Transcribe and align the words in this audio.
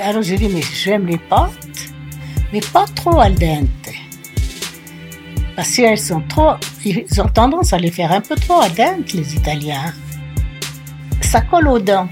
Alors 0.00 0.22
j'ai 0.22 0.36
dit, 0.36 0.48
mais 0.48 0.62
j'aime 0.62 1.06
les 1.06 1.18
pâtes, 1.18 1.90
mais 2.52 2.60
pas 2.72 2.86
trop 2.94 3.18
al 3.20 3.34
dente. 3.34 3.68
Parce 5.56 5.68
que 5.68 5.74
si 5.74 5.82
elles 5.82 5.98
sont 5.98 6.20
trop, 6.28 6.52
ils 6.84 7.04
ont 7.20 7.28
tendance 7.28 7.72
à 7.72 7.78
les 7.78 7.90
faire 7.90 8.12
un 8.12 8.20
peu 8.20 8.36
trop 8.36 8.60
al 8.60 8.72
dente, 8.74 9.12
les 9.12 9.34
Italiens. 9.34 9.92
Ça 11.20 11.40
colle 11.40 11.68
aux 11.68 11.78
dents 11.80 12.08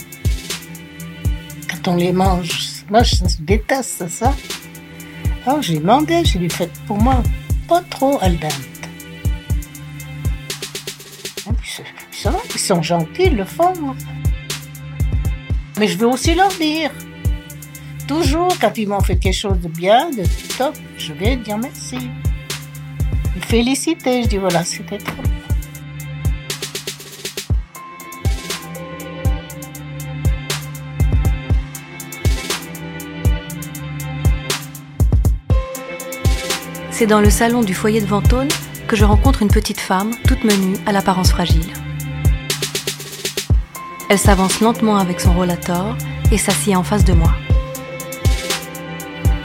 quand 1.70 1.92
on 1.92 1.96
les 1.96 2.12
mange. 2.12 2.82
Moi, 2.90 3.02
je 3.02 3.16
déteste 3.40 4.08
ça. 4.08 4.34
Alors 5.46 5.62
j'ai 5.62 5.78
demandé, 5.78 6.22
j'ai 6.24 6.40
dit, 6.40 6.50
faites 6.50 6.76
pour 6.86 7.00
moi 7.00 7.22
pas 7.68 7.82
trop 7.88 8.18
al 8.20 8.36
dente. 8.38 8.52
Va, 12.24 12.32
ils 12.54 12.58
sont 12.58 12.82
gentils, 12.82 13.26
ils 13.26 13.36
le 13.36 13.44
font. 13.44 13.72
hein. 13.86 13.94
Mais 15.78 15.86
je 15.86 15.96
veux 15.96 16.08
aussi 16.08 16.34
leur 16.34 16.48
dire. 16.48 16.90
Toujours, 18.06 18.56
quand 18.60 18.78
ils 18.78 18.88
m'ont 18.88 19.00
fait 19.00 19.16
quelque 19.16 19.34
chose 19.34 19.58
de 19.58 19.68
bien, 19.68 20.10
de 20.10 20.22
top, 20.56 20.76
je 20.96 21.12
vais 21.12 21.36
dire 21.36 21.58
merci. 21.58 21.98
Féliciter, 23.40 24.22
je 24.22 24.28
dis 24.28 24.36
voilà, 24.38 24.64
c'était 24.64 24.98
trop. 24.98 25.22
C'est 36.90 37.06
dans 37.06 37.20
le 37.20 37.28
salon 37.28 37.62
du 37.62 37.74
foyer 37.74 38.00
de 38.00 38.06
Ventône 38.06 38.48
que 38.88 38.96
je 38.96 39.04
rencontre 39.04 39.42
une 39.42 39.48
petite 39.48 39.80
femme, 39.80 40.12
toute 40.26 40.44
menue, 40.44 40.76
à 40.86 40.92
l'apparence 40.92 41.30
fragile. 41.30 41.66
Elle 44.08 44.18
s'avance 44.18 44.60
lentement 44.60 44.96
avec 44.96 45.20
son 45.20 45.34
rollator 45.34 45.96
et 46.32 46.38
s'assied 46.38 46.74
en 46.74 46.84
face 46.84 47.04
de 47.04 47.12
moi. 47.12 47.32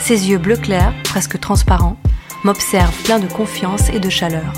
Ses 0.01 0.29
yeux 0.29 0.39
bleu 0.39 0.57
clair, 0.57 0.93
presque 1.03 1.39
transparents, 1.39 1.95
m'observent 2.43 3.03
plein 3.03 3.19
de 3.19 3.27
confiance 3.27 3.89
et 3.89 3.99
de 3.99 4.09
chaleur. 4.09 4.51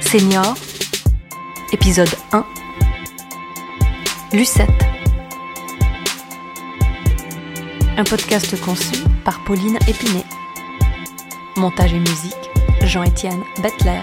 Senior, 0.00 0.54
épisode 1.72 2.08
1. 2.32 2.44
Lucette. 4.32 4.70
Un 7.96 8.04
podcast 8.04 8.58
conçu 8.60 9.02
par 9.24 9.42
Pauline 9.44 9.78
Épinay. 9.88 10.24
Montage 11.56 11.92
et 11.92 11.98
musique, 11.98 12.50
Jean-Étienne 12.84 13.42
Bettler. 13.60 14.00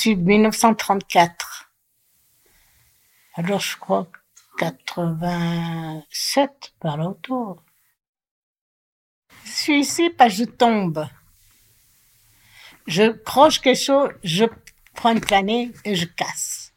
Suis 0.00 0.16
de 0.16 0.22
1934. 0.22 1.70
Alors 3.34 3.60
je 3.60 3.76
crois 3.76 4.10
87 4.58 6.72
par 6.80 6.96
là 6.96 7.10
autour. 7.10 7.62
Je 9.44 9.50
suis 9.50 9.80
ici 9.80 10.08
parce 10.10 10.32
que 10.32 10.38
je 10.38 10.44
tombe. 10.44 11.06
Je 12.86 13.12
croche 13.12 13.60
quelque 13.60 13.78
chose, 13.78 14.10
je 14.24 14.46
prends 14.94 15.12
une 15.12 15.20
planée 15.20 15.70
et 15.84 15.94
je 15.94 16.06
casse. 16.06 16.72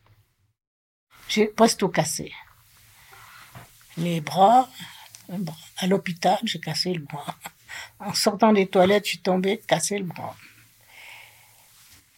J'ai 1.29 1.47
presque 1.47 1.79
tout 1.79 1.87
cassé. 1.87 2.33
Les 3.95 4.19
bras, 4.19 4.69
à 5.77 5.87
l'hôpital, 5.87 6.39
j'ai 6.43 6.59
cassé 6.59 6.93
le 6.93 7.05
bras. 7.05 7.37
En 7.99 8.13
sortant 8.13 8.51
des 8.51 8.67
toilettes, 8.67 9.05
je 9.05 9.11
suis 9.11 9.21
tombée, 9.21 9.61
cassé 9.65 9.97
le 9.97 10.03
bras. 10.03 10.35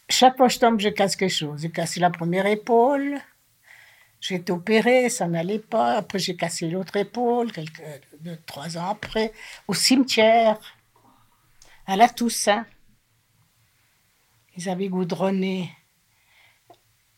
Chaque 0.08 0.36
fois 0.36 0.46
que 0.48 0.54
je 0.54 0.58
tombe, 0.60 0.80
je 0.80 0.88
casse 0.88 1.16
quelque 1.16 1.32
chose. 1.32 1.62
J'ai 1.62 1.70
cassé 1.70 2.00
la 2.00 2.10
première 2.10 2.46
épaule. 2.46 3.20
J'ai 4.20 4.36
été 4.36 4.52
opérée, 4.52 5.08
ça 5.10 5.26
n'allait 5.26 5.58
pas. 5.58 5.96
Après, 5.96 6.18
j'ai 6.18 6.36
cassé 6.36 6.68
l'autre 6.68 6.96
épaule, 6.96 7.52
quelques, 7.52 7.82
deux, 8.20 8.38
trois 8.46 8.78
ans 8.78 8.88
après, 8.88 9.32
au 9.68 9.74
cimetière, 9.74 10.58
à 11.86 11.96
la 11.96 12.08
Toussaint. 12.08 12.66
Ils 14.56 14.68
avaient 14.68 14.88
goudronné 14.88 15.70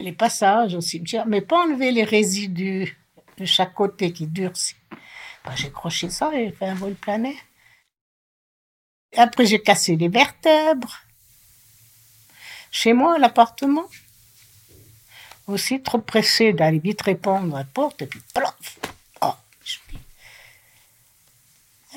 les 0.00 0.12
passages 0.12 0.75
au 0.75 0.81
cimetière, 0.81 1.26
mais 1.26 1.41
pas 1.41 1.65
enlevé 1.65 1.93
les 1.93 2.05
résidus 2.05 2.99
de 3.37 3.44
chaque 3.44 3.75
côté 3.75 4.12
qui 4.12 4.26
durcit. 4.26 4.76
J'ai 5.56 5.70
croché 5.70 6.10
ça 6.10 6.34
et 6.34 6.53
fait 6.53 6.66
un 6.66 6.75
vol 6.75 6.94
plané. 6.94 7.37
Après, 9.16 9.47
j'ai 9.47 9.62
cassé 9.62 9.97
les 9.97 10.09
vertèbres. 10.09 10.99
Chez 12.70 12.92
moi, 12.92 13.16
à 13.16 13.18
l'appartement. 13.18 13.86
Aussi 15.46 15.82
trop 15.82 15.98
pressé 15.98 16.52
d'aller 16.52 16.78
vite 16.78 17.02
répondre 17.02 17.56
à 17.56 17.60
la 17.60 17.64
porte, 17.64 18.02
et 18.02 18.06
puis 18.06 18.20
plof 18.34 18.78
oh, 19.22 19.32
je... 19.64 19.78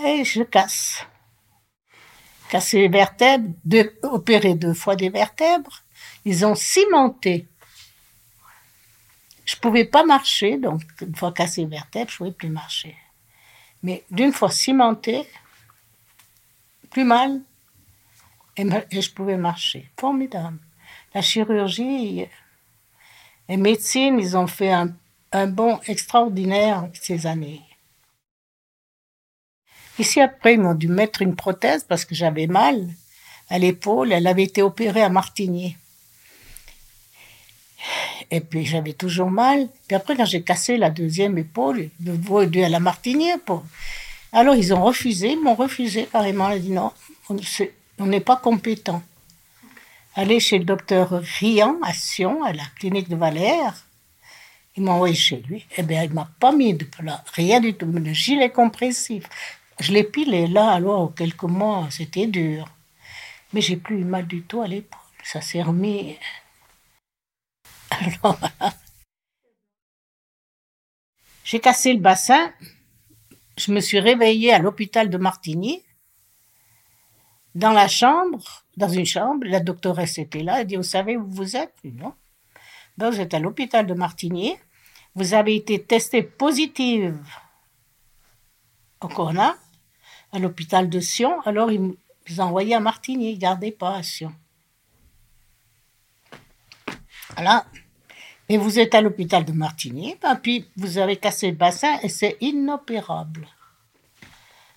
Et 0.05 0.23
je 0.23 0.43
casse. 0.43 1.05
Casser 2.49 2.79
les 2.79 2.87
vertèbres, 2.87 3.53
deux, 3.65 3.97
opérer 4.03 4.55
deux 4.55 4.73
fois 4.73 4.95
des 4.95 5.09
vertèbres. 5.09 5.81
Ils 6.23 6.45
ont 6.45 6.55
cimenté. 6.55 7.47
Je 9.45 9.55
pouvais 9.57 9.85
pas 9.85 10.05
marcher, 10.05 10.57
donc 10.57 10.81
une 11.01 11.15
fois 11.15 11.33
cassé 11.33 11.61
les 11.61 11.67
vertèbres, 11.67 12.09
je 12.09 12.17
pouvais 12.17 12.31
plus 12.31 12.49
marcher. 12.49 12.95
Mais 13.83 14.03
d'une 14.11 14.31
fois 14.31 14.49
cimenté, 14.49 15.27
plus 16.89 17.03
mal, 17.03 17.41
et, 18.61 19.01
je 19.01 19.11
pouvais 19.11 19.37
marcher. 19.37 19.89
Formidable. 19.99 20.57
La 21.13 21.21
chirurgie 21.21 22.25
et 23.49 23.57
médecine, 23.57 24.19
ils 24.19 24.37
ont 24.37 24.47
fait 24.47 24.71
un, 24.71 24.93
un 25.31 25.47
bond 25.47 25.79
extraordinaire 25.87 26.87
ces 26.93 27.27
années. 27.27 27.61
Ici, 29.99 30.21
après, 30.21 30.53
ils 30.53 30.59
m'ont 30.59 30.73
dû 30.73 30.87
mettre 30.87 31.21
une 31.21 31.35
prothèse 31.35 31.83
parce 31.83 32.05
que 32.05 32.15
j'avais 32.15 32.47
mal 32.47 32.87
à 33.49 33.59
l'épaule. 33.59 34.11
Elle 34.11 34.27
avait 34.27 34.43
été 34.43 34.61
opérée 34.61 35.03
à 35.03 35.09
Martigny. 35.09 35.77
Et 38.29 38.39
puis, 38.39 38.65
j'avais 38.65 38.93
toujours 38.93 39.29
mal. 39.29 39.67
Puis 39.87 39.95
après, 39.95 40.15
quand 40.15 40.25
j'ai 40.25 40.43
cassé 40.43 40.77
la 40.77 40.89
deuxième 40.89 41.37
épaule, 41.37 41.89
dû 41.99 42.63
à 42.63 42.69
la 42.69 42.79
Martigny. 42.79 43.31
Pour... 43.45 43.65
Alors, 44.31 44.55
ils 44.55 44.73
ont 44.73 44.83
refusé, 44.83 45.33
ils 45.33 45.41
m'ont 45.41 45.55
refusé 45.55 46.07
carrément. 46.11 46.49
Ils 46.51 46.57
ont 46.57 46.59
dit 46.59 46.71
non, 46.71 46.91
on 48.01 48.07
n'est 48.07 48.19
pas 48.19 48.35
compétent. 48.37 49.03
Allez 50.15 50.39
chez 50.39 50.57
le 50.57 50.65
docteur 50.65 51.11
Rian 51.11 51.77
à 51.83 51.93
Sion, 51.93 52.43
à 52.43 52.51
la 52.51 52.65
clinique 52.77 53.07
de 53.07 53.15
Valère. 53.15 53.85
Il 54.75 54.83
m'a 54.83 54.93
envoyé 54.93 55.15
chez 55.15 55.37
lui. 55.37 55.65
Eh 55.77 55.83
bien, 55.83 56.03
il 56.03 56.11
m'a 56.11 56.29
pas 56.39 56.51
mis 56.51 56.73
de 56.73 56.83
plat, 56.83 57.23
rien 57.33 57.59
du 57.59 57.73
tout, 57.73 57.85
le 57.85 58.11
gilet 58.11 58.49
compressif. 58.49 59.25
Je 59.79 59.91
l'ai 59.93 60.03
pilé 60.03 60.47
là, 60.47 60.71
alors, 60.71 61.13
quelques 61.15 61.43
mois, 61.43 61.87
c'était 61.89 62.27
dur. 62.27 62.67
Mais 63.53 63.61
j'ai 63.61 63.77
plus 63.77 64.01
eu 64.01 64.03
mal 64.03 64.27
du 64.27 64.41
tout 64.43 64.61
à 64.61 64.67
l'épaule. 64.67 64.99
Ça 65.23 65.41
s'est 65.41 65.61
remis. 65.61 66.17
Alors. 67.89 68.39
J'ai 71.43 71.59
cassé 71.59 71.91
le 71.93 71.99
bassin. 71.99 72.53
Je 73.57 73.73
me 73.73 73.81
suis 73.81 73.99
réveillée 73.99 74.53
à 74.53 74.59
l'hôpital 74.59 75.09
de 75.09 75.17
Martigny. 75.17 75.83
Dans 77.53 77.71
la 77.71 77.87
chambre, 77.87 78.63
dans 78.77 78.89
une 78.89 79.05
chambre, 79.05 79.45
la 79.45 79.59
doctoresse 79.59 80.17
était 80.17 80.43
là. 80.43 80.61
Elle 80.61 80.67
dit, 80.67 80.77
vous 80.77 80.83
savez 80.83 81.17
où 81.17 81.25
vous 81.27 81.55
êtes? 81.55 81.73
Non. 81.83 82.13
Vous 82.97 83.19
êtes 83.19 83.33
à 83.33 83.39
l'hôpital 83.39 83.85
de 83.85 83.93
Martigny. 83.93 84.55
Vous 85.15 85.33
avez 85.33 85.55
été 85.55 85.81
testée 85.83 86.23
positive 86.23 87.17
au 89.01 89.07
corona 89.07 89.57
à 90.31 90.39
l'hôpital 90.39 90.87
de 90.89 90.99
Sion. 90.99 91.41
Alors, 91.41 91.71
ils 91.71 91.97
ont 92.37 92.43
envoyé 92.43 92.75
à 92.75 92.79
Martigny. 92.79 93.31
Ils 93.31 93.35
ne 93.35 93.41
gardaient 93.41 93.71
pas 93.71 93.95
à 93.95 94.03
Sion. 94.03 94.33
Voilà. 97.35 97.65
Et 98.47 98.57
vous 98.57 98.79
êtes 98.79 98.95
à 98.95 99.01
l'hôpital 99.01 99.43
de 99.43 99.51
Martigny. 99.51 100.15
Ben, 100.21 100.35
puis, 100.35 100.69
vous 100.77 100.97
avez 100.97 101.17
cassé 101.17 101.49
le 101.51 101.57
bassin 101.57 101.99
et 102.03 102.09
c'est 102.09 102.37
inopérable. 102.39 103.47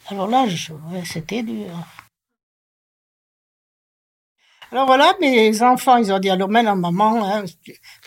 Alors 0.09 0.29
là, 0.29 0.47
c'était 1.05 1.43
dur. 1.43 1.71
Alors 4.75 4.87
voilà, 4.87 5.15
mes 5.21 5.63
enfants, 5.63 5.99
ils 5.99 6.13
ont 6.13 6.19
dit, 6.19 6.31
alors 6.31 6.49
maintenant, 6.49 6.75
maman, 6.75 7.25
hein, 7.25 7.45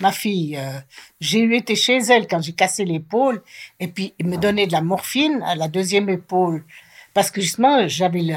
ma 0.01 0.11
fille, 0.11 0.57
euh, 0.57 0.81
j'ai 1.21 1.39
eu 1.39 1.55
été 1.55 1.77
chez 1.77 1.95
elle 1.95 2.27
quand 2.27 2.41
j'ai 2.41 2.51
cassé 2.51 2.83
l'épaule, 2.83 3.41
et 3.79 3.87
puis 3.87 4.13
ils 4.19 4.27
me 4.27 4.35
donnaient 4.35 4.67
de 4.67 4.73
la 4.73 4.81
morphine 4.81 5.41
à 5.43 5.55
la 5.55 5.69
deuxième 5.69 6.09
épaule, 6.09 6.65
parce 7.13 7.31
que 7.31 7.39
justement, 7.39 7.87
j'avais 7.87 8.21
le, 8.21 8.35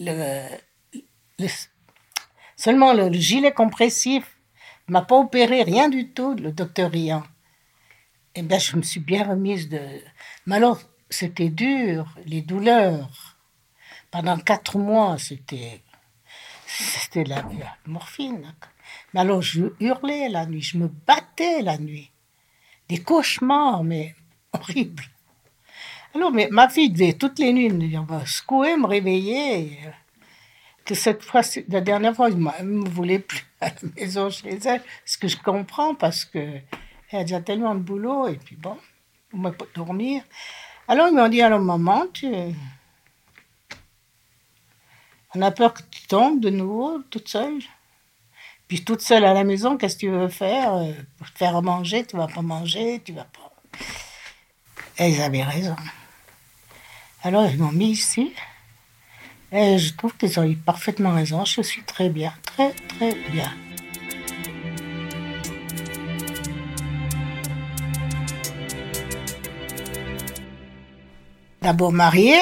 le, 0.00 0.42
le 1.38 1.46
Seulement 2.56 2.94
le, 2.94 3.12
gilet 3.12 3.52
compressif 3.52 4.24
ne 4.88 4.94
m'a 4.94 5.02
pas 5.02 5.18
opéré, 5.18 5.62
rien 5.62 5.88
du 5.88 6.08
tout, 6.08 6.34
le 6.34 6.50
docteur 6.50 6.90
Riant. 6.90 7.22
Eh 8.34 8.42
bien, 8.42 8.58
je 8.58 8.74
me 8.74 8.82
suis 8.82 8.98
bien 8.98 9.22
remise 9.22 9.68
de. 9.68 9.78
Mais 10.46 10.56
alors, 10.56 10.80
c'était 11.10 11.48
dur, 11.48 12.12
les 12.26 12.42
douleurs. 12.42 13.36
Pendant 14.10 14.36
quatre 14.36 14.78
mois, 14.78 15.16
c'était. 15.16 15.80
C'était 16.78 17.24
la, 17.24 17.36
la 17.36 17.76
morphine. 17.86 18.54
Mais 19.12 19.20
alors, 19.20 19.42
je 19.42 19.64
hurlais 19.80 20.28
la 20.28 20.46
nuit, 20.46 20.62
je 20.62 20.78
me 20.78 20.88
battais 20.88 21.62
la 21.62 21.78
nuit. 21.78 22.10
Des 22.88 22.98
cauchemars, 22.98 23.84
mais 23.84 24.14
horribles. 24.52 25.04
Alors, 26.14 26.30
mais 26.30 26.48
ma 26.50 26.68
fille 26.68 26.90
devait 26.90 27.14
toutes 27.14 27.38
les 27.38 27.52
nuits 27.52 27.70
me 27.70 28.24
secouer, 28.26 28.76
me 28.76 28.86
réveiller. 28.86 29.78
Que 30.84 30.94
cette 30.94 31.22
fois, 31.22 31.42
la 31.68 31.80
dernière 31.80 32.14
fois, 32.14 32.28
elle 32.28 32.36
ne 32.36 32.62
me 32.62 32.88
voulait 32.88 33.20
plus 33.20 33.46
à 33.60 33.68
la 33.68 33.74
maison 33.96 34.30
chez 34.30 34.58
elle, 34.64 34.82
ce 35.04 35.16
que 35.16 35.28
je 35.28 35.36
comprends 35.36 35.94
parce 35.94 36.24
que 36.24 36.38
elle 37.10 37.20
a 37.20 37.22
déjà 37.24 37.40
tellement 37.40 37.74
de 37.74 37.80
boulot 37.80 38.26
et 38.28 38.36
puis 38.36 38.56
bon, 38.56 38.76
on 39.32 39.38
ne 39.38 39.50
pas 39.50 39.66
dormir. 39.74 40.22
Alors 40.88 41.08
ils 41.08 41.14
m'ont 41.14 41.28
dit, 41.28 41.42
alors 41.42 41.60
maman, 41.60 42.06
tu... 42.12 42.26
on 45.34 45.42
a 45.42 45.50
peur 45.50 45.74
que 45.74 45.82
tu 45.90 46.06
tombes 46.06 46.40
de 46.40 46.50
nouveau 46.50 46.98
toute 47.10 47.28
seule. 47.28 47.60
Puis 48.68 48.84
toute 48.84 49.02
seule 49.02 49.24
à 49.24 49.34
la 49.34 49.44
maison, 49.44 49.76
qu'est-ce 49.76 49.96
que 49.96 50.00
tu 50.00 50.10
veux 50.10 50.28
faire? 50.28 50.74
Euh, 50.74 50.92
Pour 51.18 51.30
te 51.30 51.38
faire 51.38 51.60
manger, 51.62 52.04
tu 52.04 52.16
vas 52.16 52.26
pas 52.26 52.42
manger, 52.42 53.00
tu 53.04 53.12
vas 53.12 53.24
pas. 53.24 53.52
Et 54.98 55.10
ils 55.10 55.20
avaient 55.20 55.42
raison. 55.42 55.76
Alors 57.22 57.46
ils 57.46 57.58
m'ont 57.58 57.72
mis 57.72 57.90
ici. 57.90 58.32
Et 59.52 59.78
je 59.78 59.94
trouve 59.94 60.16
qu'ils 60.16 60.38
ont 60.40 60.44
eu 60.44 60.56
parfaitement 60.56 61.12
raison. 61.12 61.44
Je 61.44 61.60
suis 61.62 61.82
très 61.82 62.08
bien, 62.08 62.32
très 62.44 62.72
très 62.72 63.14
bien. 63.30 63.52
D'abord 71.60 71.92
marié, 71.92 72.34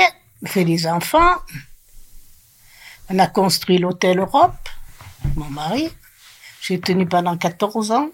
fait 0.47 0.65
des 0.65 0.87
enfants. 0.87 1.37
On 3.13 3.19
a 3.19 3.27
construit 3.27 3.79
l'hôtel 3.79 4.21
Europe, 4.21 4.69
mon 5.35 5.51
mari. 5.51 5.91
J'ai 6.63 6.81
tenu 6.81 7.07
pendant 7.07 7.37
14 7.37 7.91
ans. 7.91 8.09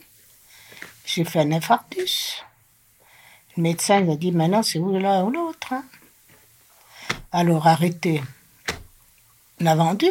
J'ai 1.05 1.23
fait 1.25 1.41
un 1.41 1.53
infarctus. 1.53 2.43
Le 3.59 3.63
médecin 3.63 4.01
il 4.01 4.11
a 4.11 4.17
dit 4.17 4.33
maintenant 4.33 4.63
c'est 4.63 4.79
où 4.79 4.99
l'un 4.99 5.25
ou 5.25 5.31
l'autre. 5.31 5.75
Hein? 5.75 5.85
Alors 7.31 7.67
arrêtez. 7.67 8.23
On 9.61 9.67
a 9.67 9.77
vendu. 9.77 10.09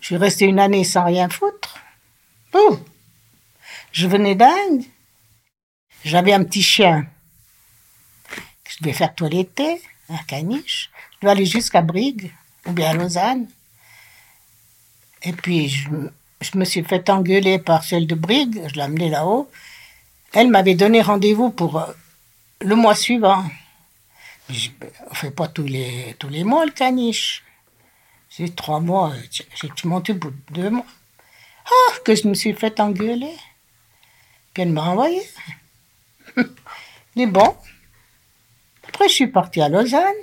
Je 0.00 0.06
suis 0.06 0.16
restée 0.16 0.46
une 0.46 0.58
année 0.58 0.84
sans 0.84 1.04
rien 1.04 1.28
foutre. 1.28 1.78
Je 3.92 4.08
venais 4.08 4.34
d'Inde. 4.34 4.82
J'avais 6.06 6.32
un 6.32 6.42
petit 6.42 6.62
chien. 6.62 7.06
Je 8.66 8.78
devais 8.80 8.94
faire 8.94 9.14
toiletter, 9.14 9.82
un 10.08 10.22
caniche. 10.26 10.90
Je 11.12 11.18
devais 11.20 11.32
aller 11.32 11.44
jusqu'à 11.44 11.82
Brigue 11.82 12.32
ou 12.66 12.72
bien 12.72 12.90
à 12.90 12.94
Lausanne. 12.94 13.46
Et 15.22 15.32
puis, 15.32 15.68
je, 15.68 15.88
je 16.40 16.58
me 16.58 16.64
suis 16.64 16.84
fait 16.84 17.08
engueuler 17.10 17.58
par 17.58 17.84
celle 17.84 18.06
de 18.06 18.14
Brigue. 18.14 18.62
Je 18.72 18.80
amenée 18.80 19.08
là-haut. 19.08 19.50
Elle 20.32 20.48
m'avait 20.48 20.74
donné 20.74 21.00
rendez-vous 21.00 21.50
pour 21.50 21.78
euh, 21.78 21.86
le 22.60 22.74
mois 22.74 22.94
suivant. 22.94 23.44
On 24.48 25.14
fait 25.14 25.30
pas 25.30 25.48
tous 25.48 25.64
les, 25.64 26.14
tous 26.18 26.28
les 26.28 26.44
mois 26.44 26.64
le 26.64 26.72
caniche. 26.72 27.42
C'est 28.28 28.54
trois 28.54 28.80
mois. 28.80 29.12
J'ai 29.30 29.70
monté 29.84 30.14
pour 30.14 30.30
deux 30.50 30.70
mois. 30.70 30.86
Ah, 31.64 31.94
que 32.04 32.14
je 32.14 32.28
me 32.28 32.34
suis 32.34 32.52
fait 32.52 32.78
engueuler. 32.80 33.34
Puis 34.52 34.62
elle 34.62 34.72
m'a 34.72 34.84
envoyé. 34.90 35.22
Mais 37.16 37.26
bon. 37.26 37.56
Après, 38.88 39.08
je 39.08 39.14
suis 39.14 39.26
partie 39.26 39.62
à 39.62 39.68
Lausanne. 39.68 40.14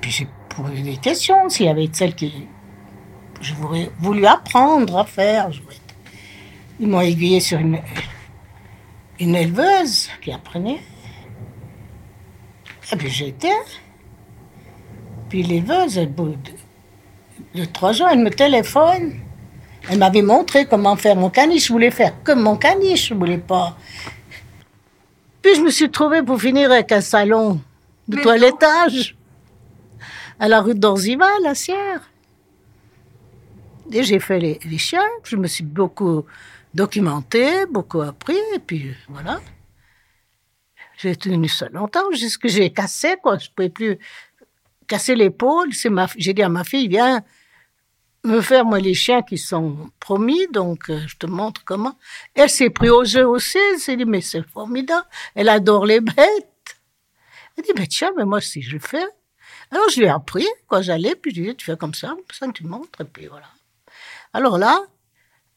Et 0.00 0.08
puis 0.08 0.10
j'ai 0.12 0.28
posé 0.48 0.80
des 0.80 0.96
questions 0.96 1.50
s'il 1.50 1.66
y 1.66 1.68
avait 1.68 1.90
celles 1.92 2.14
qui. 2.14 2.32
Je 3.42 3.52
voulais 3.52 3.90
voulu 3.98 4.24
apprendre 4.24 4.96
à 4.96 5.04
faire. 5.04 5.50
Ils 6.78 6.88
m'ont 6.88 7.02
aiguillé 7.02 7.38
sur 7.40 7.58
une, 7.58 7.78
une 9.18 9.34
éleveuse 9.34 10.08
qui 10.22 10.32
apprenait. 10.32 10.80
Et 12.90 12.96
puis 12.96 13.10
j'étais. 13.10 13.52
Puis 15.28 15.42
l'éleveuse, 15.42 15.98
bout 16.08 16.34
de, 17.54 17.64
trois 17.66 17.92
jours, 17.92 18.08
elle 18.10 18.20
me 18.20 18.30
téléphone. 18.30 19.20
Elle 19.90 19.98
m'avait 19.98 20.22
montré 20.22 20.64
comment 20.64 20.96
faire 20.96 21.14
mon 21.14 21.28
caniche. 21.28 21.66
Je 21.66 21.72
voulais 21.74 21.90
faire 21.90 22.14
comme 22.24 22.40
mon 22.40 22.56
caniche. 22.56 23.08
Je 23.10 23.14
voulais 23.14 23.36
pas. 23.36 23.76
Puis 25.42 25.56
je 25.56 25.60
me 25.60 25.70
suis 25.70 25.90
trouvée 25.90 26.22
pour 26.22 26.40
finir 26.40 26.72
avec 26.72 26.90
un 26.90 27.02
salon 27.02 27.60
de 28.08 28.16
toilettage 28.16 29.14
à 30.40 30.48
la 30.48 30.60
rue 30.60 30.74
d'Orzival, 30.74 31.46
à 31.46 31.54
Sierre. 31.54 32.10
Et 33.92 34.02
j'ai 34.02 34.18
fait 34.18 34.38
les, 34.38 34.78
chiens. 34.78 35.08
Je 35.22 35.36
me 35.36 35.46
suis 35.46 35.64
beaucoup 35.64 36.24
documentée, 36.74 37.66
beaucoup 37.66 38.00
appris. 38.00 38.38
Et 38.54 38.58
puis 38.58 38.94
voilà. 39.08 39.40
J'ai 40.96 41.14
tenu 41.14 41.48
ça 41.48 41.68
longtemps 41.68 42.10
jusqu'à 42.12 42.28
ce 42.28 42.38
que 42.38 42.48
j'ai 42.48 42.72
cassé, 42.72 43.16
quoi. 43.22 43.38
Je 43.38 43.48
ne 43.48 43.54
pouvais 43.54 43.68
plus 43.68 43.98
casser 44.88 45.14
l'épaule. 45.14 45.70
Ma, 45.90 46.06
j'ai 46.16 46.32
dit 46.32 46.42
à 46.42 46.48
ma 46.48 46.64
fille, 46.64 46.88
viens 46.88 47.22
me 48.24 48.40
faire, 48.40 48.64
moi, 48.64 48.78
les 48.78 48.94
chiens 48.94 49.22
qui 49.22 49.38
sont 49.38 49.90
promis, 49.98 50.46
donc 50.48 50.90
euh, 50.90 51.00
je 51.06 51.16
te 51.16 51.26
montre 51.26 51.64
comment. 51.64 51.96
Elle 52.34 52.50
s'est 52.50 52.68
pris 52.68 52.90
au 52.90 53.04
jeu 53.04 53.26
aussi, 53.26 53.58
elle 53.72 53.78
s'est 53.78 53.96
dit, 53.96 54.04
mais 54.04 54.20
c'est 54.20 54.42
formidable, 54.42 55.06
elle 55.34 55.48
adore 55.48 55.86
les 55.86 56.00
bêtes. 56.00 56.76
Elle 57.56 57.64
dit, 57.64 57.72
mais 57.76 57.86
tiens, 57.86 58.12
mais 58.16 58.26
moi, 58.26 58.40
si 58.40 58.60
je 58.60 58.78
fais. 58.78 59.06
Alors, 59.70 59.88
je 59.90 60.00
lui 60.00 60.06
ai 60.06 60.10
appris, 60.10 60.46
quand 60.66 60.82
j'allais, 60.82 61.14
puis 61.14 61.34
je 61.34 61.40
lui 61.40 61.48
ai 61.48 61.50
dit, 61.50 61.56
tu 61.56 61.66
fais 61.66 61.76
comme 61.76 61.94
ça, 61.94 62.14
ça, 62.32 62.46
tu 62.52 62.64
montres, 62.64 63.00
et 63.00 63.04
puis 63.04 63.26
voilà. 63.26 63.48
Alors 64.32 64.58
là, 64.58 64.80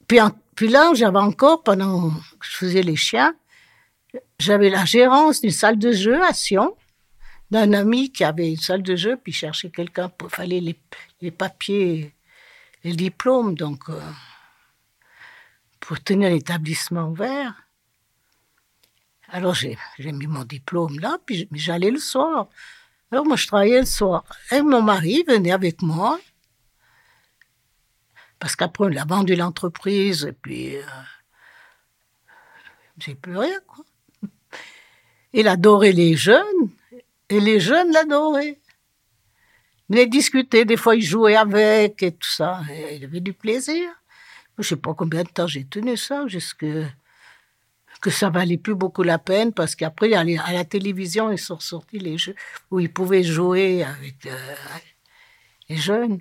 puis, 0.07 0.19
puis 0.55 0.67
là, 0.67 0.94
j'avais 0.94 1.19
encore, 1.19 1.63
pendant 1.63 2.09
que 2.11 2.45
je 2.45 2.57
faisais 2.57 2.81
les 2.81 2.95
chiens, 2.95 3.35
j'avais 4.39 4.69
la 4.69 4.85
gérance 4.85 5.41
d'une 5.41 5.51
salle 5.51 5.79
de 5.79 5.91
jeu 5.91 6.21
à 6.23 6.33
Sion, 6.33 6.75
d'un 7.51 7.73
ami 7.73 8.11
qui 8.11 8.23
avait 8.23 8.50
une 8.50 8.57
salle 8.57 8.83
de 8.83 8.95
jeu, 8.95 9.17
puis 9.17 9.31
cherchait 9.31 9.69
quelqu'un 9.69 10.09
pour 10.09 10.29
fallait 10.29 10.59
les, 10.59 10.79
les 11.21 11.31
papiers, 11.31 12.13
les 12.83 12.94
diplômes, 12.94 13.56
donc 13.56 13.89
euh, 13.89 13.99
pour 15.79 16.01
tenir 16.03 16.29
l'établissement 16.29 17.09
ouvert. 17.09 17.54
Alors 19.30 19.56
j'ai 19.56 19.78
mis 19.99 20.28
mon 20.28 20.44
diplôme 20.44 20.99
là, 20.99 21.18
puis 21.25 21.47
j'allais 21.54 21.89
le 21.89 21.99
soir. 21.99 22.47
Alors 23.13 23.27
moi 23.27 23.35
je 23.35 23.45
travaillais 23.45 23.81
le 23.81 23.85
soir. 23.85 24.25
Et 24.51 24.63
mon 24.63 24.81
mari 24.81 25.23
venait 25.27 25.51
avec 25.51 25.83
moi, 25.83 26.19
parce 28.39 28.55
qu'après 28.55 28.85
on 28.85 28.97
a 28.97 29.05
vendu 29.05 29.35
l'entreprise, 29.35 30.25
et 30.25 30.31
puis 30.31 30.77
euh, 30.77 30.81
j'ai 32.97 33.13
plus 33.13 33.37
rien 33.37 33.59
quoi. 33.67 33.85
Il 35.31 35.47
adorait 35.47 35.91
les 35.91 36.15
jeunes 36.15 36.71
et 37.29 37.39
les 37.39 37.59
jeunes 37.59 37.91
l'adoraient. 37.91 38.59
Il 39.89 39.97
les 39.97 40.07
discutait, 40.07 40.65
des 40.65 40.75
fois 40.75 40.95
il 40.95 41.03
jouait 41.03 41.35
avec 41.35 42.01
et 42.01 42.13
tout 42.13 42.27
ça. 42.27 42.61
Il 42.93 43.03
avait 43.03 43.19
du 43.19 43.33
plaisir. 43.33 43.91
Je 44.57 44.61
ne 44.61 44.63
sais 44.63 44.75
pas 44.75 44.95
combien 44.95 45.21
de 45.21 45.29
temps 45.29 45.45
j'ai 45.45 45.65
tenu 45.65 45.97
ça, 45.97 46.25
jusque 46.25 46.65
que 48.02 48.09
ça 48.09 48.30
valait 48.30 48.57
plus 48.57 48.76
beaucoup 48.76 49.04
la 49.04 49.18
peine 49.18 49.54
parce 49.54 49.76
qu'après 49.76 50.14
à 50.14 50.23
la 50.23 50.66
télévision 50.66 51.31
ils 51.31 51.40
sont 51.40 51.59
sortis 51.59 52.00
les 52.00 52.18
jeux 52.18 52.35
où 52.71 52.80
ils 52.80 52.92
pouvaient 52.92 53.23
jouer 53.23 53.83
avec 53.83 54.26
euh, 54.26 54.56
les 55.69 55.78
jeunes. 55.78 56.19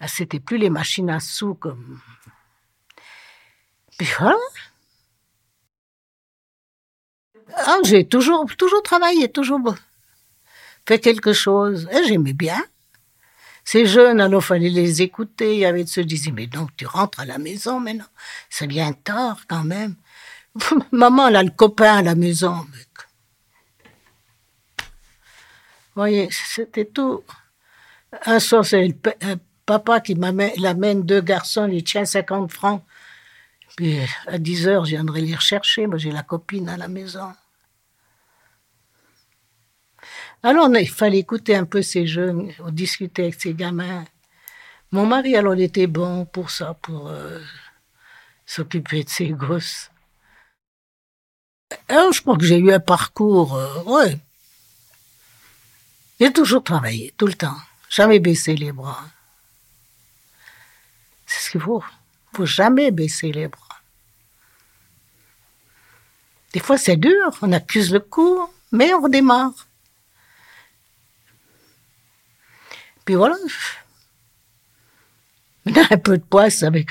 Ah, 0.00 0.08
c'était 0.08 0.40
plus 0.40 0.58
les 0.58 0.70
machines 0.70 1.10
à 1.10 1.20
sous 1.20 1.54
comme. 1.54 2.00
Puis 3.98 4.08
voilà. 4.18 4.36
Ah, 7.56 7.78
j'ai 7.84 8.06
toujours, 8.06 8.46
toujours 8.56 8.82
travaillé, 8.82 9.30
toujours 9.30 9.60
fait 10.88 10.98
quelque 10.98 11.32
chose. 11.32 11.88
Et 11.92 12.04
j'aimais 12.06 12.32
bien. 12.32 12.62
Ces 13.64 13.84
jeunes, 13.84 14.20
alors, 14.20 14.42
fallait 14.42 14.70
les 14.70 15.02
écouter. 15.02 15.54
Il 15.54 15.60
y 15.60 15.66
avait 15.66 15.84
disaient, 15.84 16.30
mais 16.32 16.46
donc, 16.46 16.70
tu 16.76 16.86
rentres 16.86 17.20
à 17.20 17.26
la 17.26 17.36
maison 17.36 17.80
maintenant. 17.80 18.06
C'est 18.48 18.66
bien 18.66 18.92
tard, 18.92 19.42
quand 19.46 19.64
même. 19.64 19.94
Maman, 20.92 21.28
elle 21.28 21.36
a 21.36 21.42
le 21.42 21.50
copain 21.50 21.98
à 21.98 22.02
la 22.02 22.14
maison. 22.14 22.54
Mec. 22.72 22.88
Vous 24.78 26.02
voyez, 26.02 26.28
c'était 26.30 26.84
tout. 26.84 27.22
Un 28.24 28.38
soir, 28.38 28.64
c'est 28.64 28.86
le 28.86 28.94
papa 29.66 30.00
qui 30.00 30.14
m'amène 30.14 31.02
deux 31.02 31.20
garçons, 31.20 31.68
il 31.68 31.84
tient 31.84 32.04
50 32.04 32.52
francs. 32.52 32.82
Puis 33.76 33.98
à 34.26 34.38
10 34.38 34.68
heures, 34.68 34.84
je 34.84 34.90
viendrai 34.90 35.20
les 35.20 35.34
rechercher. 35.34 35.86
Moi, 35.86 35.98
j'ai 35.98 36.10
la 36.10 36.22
copine 36.22 36.68
à 36.68 36.76
la 36.76 36.88
maison. 36.88 37.32
Alors, 40.42 40.68
il 40.74 40.88
fallait 40.88 41.18
écouter 41.18 41.56
un 41.56 41.64
peu 41.64 41.82
ces 41.82 42.06
jeunes, 42.06 42.52
discuter 42.70 43.22
avec 43.24 43.40
ces 43.40 43.54
gamins. 43.54 44.04
Mon 44.92 45.04
mari, 45.04 45.36
alors, 45.36 45.54
il 45.54 45.62
était 45.62 45.86
bon 45.86 46.24
pour 46.24 46.50
ça, 46.50 46.74
pour 46.74 47.08
euh, 47.08 47.40
s'occuper 48.46 49.04
de 49.04 49.08
ses 49.08 49.30
gosses. 49.30 49.90
Alors, 51.88 52.12
je 52.12 52.20
crois 52.22 52.36
que 52.36 52.44
j'ai 52.44 52.58
eu 52.58 52.72
un 52.72 52.80
parcours, 52.80 53.54
euh, 53.54 53.82
ouais. 53.84 54.18
J'ai 56.20 56.32
toujours 56.32 56.64
travaillé, 56.64 57.14
tout 57.16 57.26
le 57.26 57.34
temps. 57.34 57.56
Jamais 57.88 58.18
baissé 58.18 58.56
les 58.56 58.72
bras. 58.72 59.04
C'est 61.26 61.40
ce 61.40 61.50
qu'il 61.50 61.60
faut. 61.60 61.82
Il 62.32 62.36
faut 62.36 62.46
jamais 62.46 62.90
baisser 62.90 63.32
les 63.32 63.48
bras. 63.48 63.80
Des 66.52 66.60
fois, 66.60 66.78
c'est 66.78 66.96
dur, 66.96 67.30
on 67.42 67.52
accuse 67.52 67.92
le 67.92 68.00
coup, 68.00 68.48
mais 68.72 68.92
on 68.94 69.02
redémarre. 69.02 69.66
Puis 73.04 73.14
voilà. 73.14 73.36
A 75.66 75.94
un 75.94 75.98
peu 75.98 76.18
de 76.18 76.22
poisse 76.22 76.62
avec. 76.62 76.88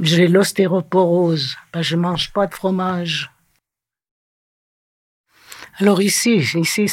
J'ai 0.00 0.28
l'ostéoporose. 0.28 1.56
Ben, 1.72 1.82
je 1.82 1.96
mange 1.96 2.32
pas 2.32 2.46
de 2.46 2.54
fromage. 2.54 3.30
Alors 5.80 6.02
ici, 6.02 6.36
ici, 6.36 6.92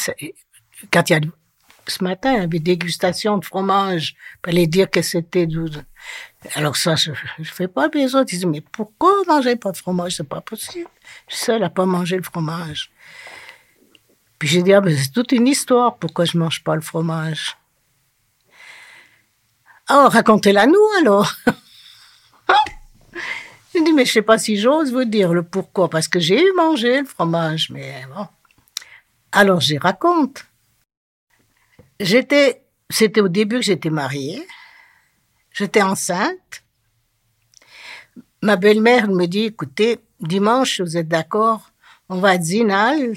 quand 0.94 1.10
il 1.10 1.14
y 1.14 1.16
a 1.18 1.20
ce 1.88 2.04
matin, 2.04 2.34
il 2.34 2.40
y 2.40 2.44
avait 2.44 2.60
dégustation 2.60 3.38
de 3.38 3.44
fromage. 3.44 4.16
Il 4.36 4.50
fallait 4.50 4.68
dire 4.68 4.90
que 4.90 5.02
c'était 5.02 5.46
Alors 6.56 6.78
ça, 6.78 6.96
je 6.96 7.12
ne 7.12 7.44
fais 7.44 7.68
pas. 7.68 7.90
les 7.94 8.16
autres, 8.16 8.32
ils 8.32 8.38
disent, 8.38 8.46
mais 8.46 8.62
pourquoi 8.62 9.12
manger 9.28 9.58
pas 9.58 9.72
de 9.72 9.78
fromage? 9.78 10.16
C'est 10.16 10.28
pas 10.28 10.40
possible. 10.40 10.90
Je 11.28 11.36
suis 11.36 11.46
seule 11.46 11.64
à 11.64 11.70
pas 11.70 11.86
manger 11.86 12.16
le 12.16 12.24
fromage. 12.24 12.92
Puis 14.40 14.48
j'ai 14.48 14.64
dit, 14.64 14.74
ah, 14.74 14.80
ben, 14.80 14.96
c'est 14.96 15.12
toute 15.12 15.34
une 15.34 15.48
histoire 15.48 15.98
pourquoi 15.98 16.24
je 16.24 16.38
mange 16.38 16.64
pas 16.64 16.76
le 16.76 16.82
fromage. 16.82 17.58
Ah, 19.90 20.08
racontez-la 20.10 20.66
nous 20.66 20.88
alors. 21.00 21.34
j'ai 23.74 23.84
dit, 23.84 23.92
mais 23.92 24.06
je 24.06 24.14
sais 24.14 24.22
pas 24.22 24.38
si 24.38 24.58
j'ose 24.58 24.94
vous 24.94 25.06
dire 25.06 25.34
le 25.34 25.44
pourquoi, 25.44 25.90
parce 25.90 26.08
que 26.08 26.20
j'ai 26.20 26.52
mangé 26.54 27.02
le 27.02 27.06
fromage, 27.06 27.70
mais 27.70 28.06
bon. 28.16 28.28
Alors 29.40 29.62
j'y 29.62 29.78
raconte. 29.78 30.48
J'étais, 32.00 32.64
c'était 32.90 33.22
au 33.22 33.28
début 33.28 33.58
que 33.58 33.62
j'étais 33.62 33.92
mariée. 33.92 34.48
J'étais 35.54 35.84
enceinte. 35.84 36.64
Ma 38.42 38.56
belle-mère 38.56 39.08
me 39.10 39.28
dit, 39.28 39.46
écoutez, 39.46 40.00
dimanche, 40.20 40.82
vous 40.82 40.98
êtes 40.98 41.08
d'accord, 41.08 41.70
on 42.10 42.20
va 42.20 42.30
à 42.30 42.42
Zinal, 42.42 43.14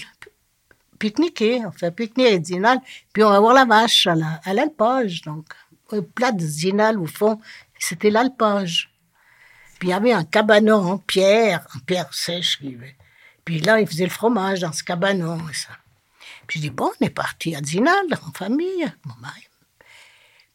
pique-niquer, 0.99 1.65
on 1.65 1.73
fait 1.73 1.91
pique-nique 1.91 2.35
à 2.35 2.45
Zinal, 2.45 2.81
puis 3.15 3.25
on 3.25 3.31
va 3.31 3.41
voir 3.41 3.55
la 3.55 3.65
vache 3.65 4.07
à 4.07 4.53
l'alpage, 4.53 5.23
donc. 5.23 5.47
Au 5.89 6.03
plat 6.03 6.33
de 6.33 6.45
Zinal, 6.45 6.99
au 6.99 7.07
fond, 7.07 7.41
c'était 7.79 8.11
l'alpage. 8.11 8.93
Puis 9.79 9.89
il 9.89 9.93
y 9.93 9.95
avait 9.95 10.13
un 10.13 10.25
cabanon 10.25 10.85
en 10.85 10.99
pierre, 10.99 11.67
en 11.75 11.79
pierre 11.79 12.13
sèche. 12.13 12.61
Puis 13.47 13.61
là, 13.61 13.81
il 13.81 13.87
faisait 13.87 14.05
le 14.05 14.11
fromage 14.11 14.61
dans 14.61 14.73
ce 14.73 14.85
cabanon. 14.85 15.39
Et 15.49 15.55
ça. 15.55 15.80
Je 16.51 16.59
dis, 16.59 16.71
bon, 16.71 16.91
on 17.01 17.05
est 17.05 17.11
parti 17.11 17.55
à 17.55 17.63
Zinal, 17.63 18.07
en 18.27 18.33
famille, 18.33 18.93
mon 19.05 19.15
mari. 19.21 19.47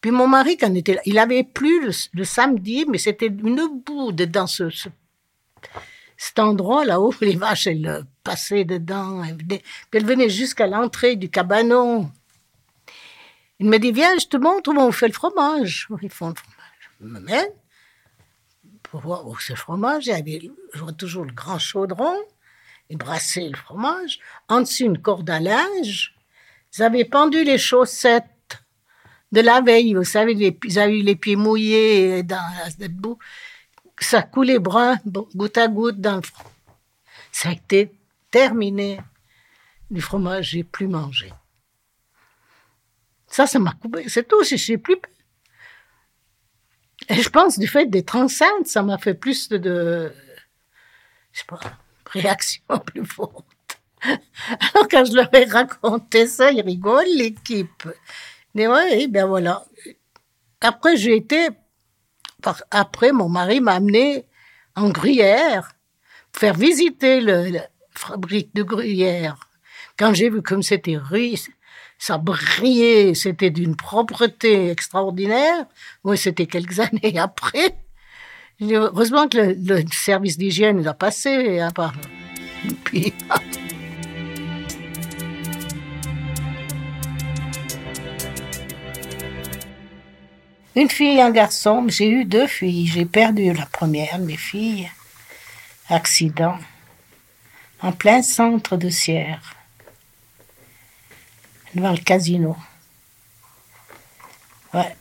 Puis 0.02 0.12
mon 0.12 0.28
mari, 0.28 0.58
quand 0.58 0.68
il 0.68 0.78
était 0.78 0.96
là, 0.96 1.02
il 1.06 1.18
avait 1.18 1.44
plu 1.44 1.90
le, 2.14 2.24
samedi, 2.24 2.86
mais 2.88 2.98
c'était 2.98 3.28
une 3.28 3.82
boue 3.84 4.12
dans 4.12 4.46
ce, 4.46 4.70
cet 6.18 6.40
endroit 6.40 6.86
là-haut, 6.86 7.14
les 7.22 7.36
vaches, 7.36 7.68
elles 7.68 8.04
passaient 8.24 8.66
dedans. 8.66 9.24
Elles 9.24 9.38
puis 9.38 9.62
elles 9.94 10.06
venaient 10.06 10.30
jusqu'à 10.30 10.68
l'entrée 10.68 11.16
du 11.16 11.30
cabanon. 11.30 12.12
Il 13.60 13.70
me 13.70 13.78
dit, 13.80 13.94
viens, 13.94 14.18
je 14.20 14.28
te 14.28 14.38
montre 14.38 14.64
comment 14.64 14.86
on 14.86 14.92
fait 14.92 15.08
le 15.08 15.14
fromage. 15.14 15.88
Ils 16.02 16.10
font 16.10 16.30
le 16.30 16.36
fromage. 16.36 16.90
Je 17.00 17.06
me 17.08 17.20
mène 17.22 17.50
pour 18.84 19.00
voir 19.00 19.28
où 19.28 19.38
c'est 19.40 19.54
le 19.54 19.58
fromage. 19.58 20.08
Il 20.08 20.10
y 20.10 20.14
avait 20.14 20.52
toujours 20.98 21.24
le 21.24 21.32
grand 21.32 21.58
chaudron 21.58 22.18
et 22.90 22.96
brasser 22.96 23.50
le 23.50 23.58
fromage. 23.58 24.20
En 24.48 24.62
dessus, 24.62 24.84
une 24.84 25.02
corde 25.02 25.30
à 25.30 25.40
linge. 25.40 26.16
Ils 26.74 26.84
avaient 26.84 27.06
pendu 27.06 27.44
les 27.44 27.58
chaussettes 27.58 28.26
de 29.32 29.42
la 29.42 29.62
veille. 29.62 29.94
Vous 29.94 30.04
savez, 30.04 30.34
ils 30.64 30.80
avaient 30.80 31.02
les 31.02 31.16
pieds 31.16 31.36
mouillés 31.36 32.24
dans 32.24 32.44
la 32.80 32.88
boue. 32.88 33.18
Ça 34.00 34.22
coulait 34.22 34.60
brun, 34.60 34.98
goutte 35.06 35.58
à 35.58 35.68
goutte 35.68 36.00
dans 36.00 36.18
le 36.18 36.22
fromage. 36.22 36.52
Ça 37.32 37.50
a 37.50 37.54
été 37.54 37.92
terminé. 38.30 39.00
Du 39.90 40.02
fromage, 40.02 40.50
j'ai 40.52 40.64
plus 40.64 40.88
mangé. 40.88 41.32
Ça, 43.28 43.48
ça 43.48 43.60
m'a 43.60 43.74
coupé. 43.74 44.08
C'est 44.10 44.28
tout, 44.28 44.44
je 44.44 44.56
sais 44.56 44.78
plus. 44.78 44.98
Et 47.08 47.22
je 47.22 47.30
pense, 47.30 47.60
du 47.60 47.68
fait 47.68 47.86
d'être 47.86 48.16
enceinte, 48.16 48.66
ça 48.66 48.82
m'a 48.82 48.98
fait 48.98 49.14
plus 49.14 49.50
de 49.50 50.12
je 51.36 51.40
sais 51.40 51.46
pas, 51.48 51.60
réaction 52.06 52.64
plus 52.86 53.06
forte. 53.06 53.46
Alors 54.04 54.88
quand 54.90 55.06
je 55.06 55.14
leur 55.14 55.34
ai 55.34 55.46
raconté 55.46 56.28
ça, 56.28 56.52
ils 56.52 56.62
rigolent, 56.62 57.16
l'équipe. 57.16 57.88
Mais 58.54 58.68
ouais, 58.68 59.08
ben 59.08 59.26
voilà. 59.26 59.66
Après, 60.62 60.96
j'ai 60.98 61.16
été, 61.16 61.50
après, 62.72 63.12
mon 63.12 63.30
mari 63.30 63.60
m'a 63.62 63.74
amené 63.74 64.26
en 64.76 64.90
gruyère, 64.90 65.72
faire 66.34 66.54
visiter 66.54 67.22
le, 67.22 67.50
la 67.50 67.68
fabrique 67.92 68.54
de 68.56 68.64
gruyère. 68.64 69.50
Quand 69.98 70.14
j'ai 70.14 70.30
vu 70.30 70.42
comme 70.42 70.64
c'était 70.64 70.98
riche, 70.98 71.50
ça 71.98 72.18
brillait, 72.18 73.14
c'était 73.14 73.50
d'une 73.50 73.76
propreté 73.76 74.70
extraordinaire. 74.70 75.66
Oui, 76.04 76.18
c'était 76.18 76.48
quelques 76.48 76.80
années 76.80 77.18
après. 77.18 77.78
Heureusement 78.62 79.28
que 79.28 79.56
le, 79.58 79.84
service 79.92 80.38
d'hygiène 80.38 80.88
a 80.88 80.94
passé. 80.94 81.60
Hein, 81.60 81.72
par... 81.72 81.94
Puis... 82.84 83.14
Une 90.76 90.90
fille 90.90 91.18
et 91.18 91.22
un 91.22 91.32
garçon. 91.32 91.86
J'ai 91.88 92.10
eu 92.10 92.26
deux 92.26 92.48
filles. 92.48 92.88
J'ai 92.88 93.06
perdu 93.06 93.54
la 93.54 93.66
première, 93.66 94.20
mes 94.20 94.36
filles. 94.36 94.92
Accident. 95.90 96.58
En 97.82 97.94
plein 97.94 98.22
centre 98.22 98.76
de 98.76 98.90
Sierre. 98.90 99.56
Devant 101.74 101.92
le 101.92 101.98
casino. 101.98 102.58
Ouais. 104.74 104.96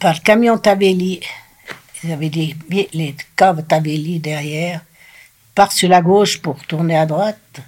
Par 0.00 0.14
le 0.14 0.20
camion 0.20 0.58
Tabelli. 0.58 1.20
Ils 2.02 2.12
avaient 2.12 2.30
des, 2.30 2.56
les 2.92 3.16
caves 3.36 3.64
Tabelli 3.66 4.20
derrière. 4.20 4.80
Part 5.54 5.72
sur 5.72 5.88
la 5.88 6.00
gauche 6.00 6.40
pour 6.40 6.64
tourner 6.66 6.96
à 6.96 7.06
droite. 7.06 7.60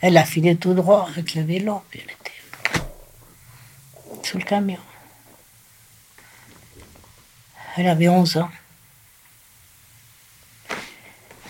Elle 0.00 0.16
a 0.16 0.24
filé 0.24 0.56
tout 0.56 0.74
droit 0.74 1.08
avec 1.08 1.34
le 1.34 1.42
vélo. 1.42 1.82
Puis 1.90 2.02
elle 2.04 2.10
était 2.10 2.32
sous 4.22 4.38
le 4.38 4.44
camion. 4.44 4.78
Elle 7.76 7.88
avait 7.88 8.08
11 8.08 8.36
ans. 8.36 8.50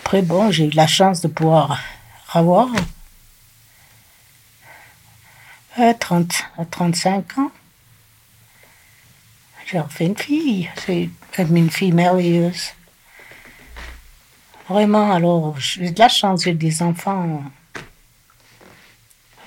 Après, 0.01 0.23
bon, 0.23 0.51
j'ai 0.51 0.67
eu 0.67 0.71
la 0.71 0.87
chance 0.87 1.21
de 1.21 1.29
pouvoir 1.29 1.81
avoir 2.33 2.69
à, 5.77 5.95
30, 5.95 6.33
à 6.57 6.65
35 6.65 7.39
ans. 7.39 7.51
J'ai 9.67 9.81
refait 9.81 10.07
une 10.07 10.17
fille. 10.17 10.71
C'est 10.87 11.09
une 11.39 11.71
fille 11.71 11.93
merveilleuse. 11.93 12.73
Vraiment, 14.69 15.13
alors, 15.13 15.59
j'ai 15.59 15.91
de 15.91 15.99
la 15.99 16.09
chance, 16.09 16.45
j'ai 16.45 16.55
des 16.55 16.83
enfants 16.83 17.43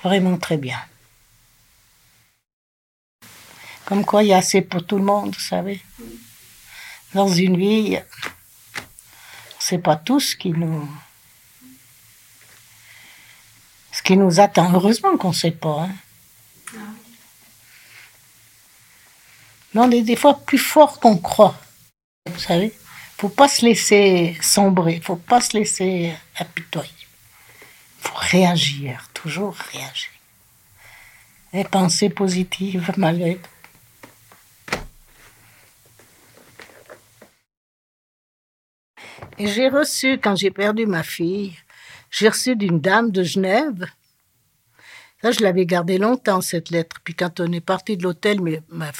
vraiment 0.02 0.36
très 0.38 0.56
bien. 0.56 0.78
Comme 3.84 4.04
quoi, 4.04 4.22
il 4.22 4.28
y 4.28 4.32
a 4.32 4.38
assez 4.38 4.62
pour 4.62 4.86
tout 4.86 4.98
le 4.98 5.04
monde, 5.04 5.34
vous 5.34 5.40
savez. 5.40 5.80
Dans 7.14 7.28
une 7.28 7.56
vie, 7.56 7.98
c'est 9.58 9.78
pas 9.78 9.96
tout 9.96 10.20
ce 10.20 10.36
qui 10.36 10.50
nous. 10.50 10.88
ce 13.98 14.02
qui 14.02 14.16
nous 14.16 14.38
attend. 14.38 14.72
Heureusement 14.72 15.16
qu'on 15.16 15.30
ne 15.30 15.34
sait 15.34 15.50
pas. 15.50 15.88
Hein. 16.74 16.78
Mais 19.74 19.80
on 19.80 19.90
est 19.90 20.02
des 20.02 20.16
fois 20.16 20.40
plus 20.44 20.58
fort 20.58 20.98
qu'on 21.00 21.18
croit. 21.18 21.54
Vous 22.26 22.38
savez, 22.38 22.72
faut 23.16 23.28
pas 23.28 23.48
se 23.48 23.64
laisser 23.64 24.36
sombrer, 24.40 25.00
faut 25.02 25.16
pas 25.16 25.40
se 25.40 25.56
laisser 25.56 26.12
apitoyer. 26.36 26.90
faut 27.98 28.16
réagir, 28.16 29.08
toujours 29.12 29.54
réagir. 29.72 30.10
Et 31.52 31.64
penser 31.64 32.10
positive 32.10 32.92
malgré 32.96 33.40
Et 39.38 39.46
j'ai 39.46 39.68
reçu, 39.68 40.18
quand 40.18 40.34
j'ai 40.34 40.50
perdu 40.50 40.86
ma 40.86 41.02
fille, 41.02 41.56
j'ai 42.10 42.28
reçu 42.28 42.56
d'une 42.56 42.80
dame 42.80 43.10
de 43.10 43.22
Genève. 43.22 43.86
Ça, 45.22 45.30
je 45.30 45.40
l'avais 45.40 45.64
gardée 45.64 45.98
longtemps, 45.98 46.40
cette 46.40 46.70
lettre. 46.70 46.96
Puis 47.04 47.14
quand 47.14 47.40
on 47.40 47.52
est 47.52 47.60
parti 47.60 47.96
de 47.96 48.02
l'hôtel, 48.02 48.40
ma, 48.68 48.90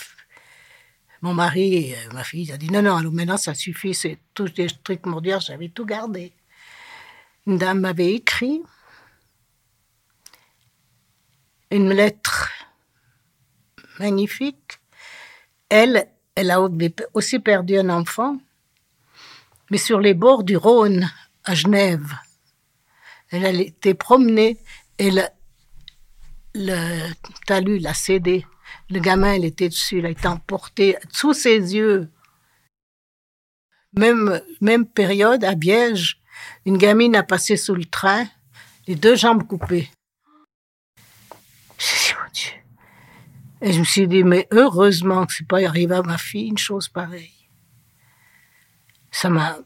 Mon 1.20 1.34
mari, 1.34 1.94
euh, 1.94 2.12
ma 2.12 2.22
fille, 2.22 2.52
a 2.52 2.56
dit 2.56 2.70
non, 2.70 2.82
non, 2.82 2.96
alors 2.96 3.12
maintenant 3.12 3.37
ça 3.37 3.54
suffit, 3.54 3.94
c'est 3.94 4.18
tous 4.34 4.52
des 4.54 4.68
trucs 4.84 5.04
mordiens, 5.06 5.40
j'avais 5.40 5.68
tout 5.68 5.84
gardé. 5.84 6.32
Une 7.46 7.58
dame 7.58 7.80
m'avait 7.80 8.14
écrit 8.14 8.62
une 11.70 11.92
lettre 11.92 12.50
magnifique. 13.98 14.80
Elle, 15.68 16.08
elle 16.34 16.50
a 16.50 16.60
aussi 17.14 17.38
perdu 17.40 17.78
un 17.78 17.90
enfant, 17.90 18.38
mais 19.70 19.78
sur 19.78 20.00
les 20.00 20.14
bords 20.14 20.44
du 20.44 20.56
Rhône, 20.56 21.10
à 21.44 21.54
Genève. 21.54 22.14
Elle 23.30 23.60
été 23.60 23.94
promenée 23.94 24.58
et 24.98 25.10
le, 25.10 25.22
le 26.54 27.12
talus 27.46 27.78
l'a 27.78 27.94
cédé. 27.94 28.46
Le 28.90 29.00
gamin, 29.00 29.34
il 29.34 29.44
était 29.44 29.68
dessus, 29.68 29.98
il 29.98 30.06
a 30.06 30.10
été 30.10 30.26
emporté 30.26 30.96
sous 31.12 31.34
ses 31.34 31.75
yeux. 31.75 32.10
Même, 33.94 34.40
même 34.60 34.87
période, 34.87 35.44
à 35.44 35.54
Biège, 35.54 36.20
une 36.64 36.78
gamine 36.78 37.16
a 37.16 37.22
passé 37.22 37.56
sous 37.56 37.75
le 37.75 37.84
train, 37.84 38.26
les 38.87 38.94
deux 38.94 39.16
jambes 39.16 39.46
coupées. 39.46 39.90
Dit, 41.78 42.14
mon 42.14 42.30
Dieu. 42.32 42.52
Et 43.60 43.72
je 43.72 43.80
me 43.80 43.84
suis 43.84 44.08
dit, 44.08 44.25
mais 44.25 44.46
heureusement 44.52 45.26
que 45.26 45.34
c'est 45.34 45.46
pas 45.46 45.66
arrivé 45.66 45.94
à 45.94 46.02
ma 46.02 46.18
fille 46.18 46.48
une 46.48 46.58
chose 46.58 46.88
pareille. 46.88 47.32
Ça 49.10 49.28
m'a 49.28 49.58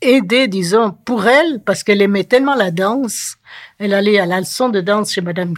aidé, 0.00 0.48
disons, 0.48 0.92
pour 0.92 1.26
elle, 1.26 1.62
parce 1.62 1.84
qu'elle 1.84 2.02
aimait 2.02 2.24
tellement 2.24 2.54
la 2.54 2.70
danse. 2.70 3.36
Elle 3.78 3.94
allait 3.94 4.18
à 4.18 4.26
la 4.26 4.40
leçon 4.40 4.68
de 4.68 4.80
danse 4.80 5.12
chez 5.12 5.20
Madame 5.20 5.54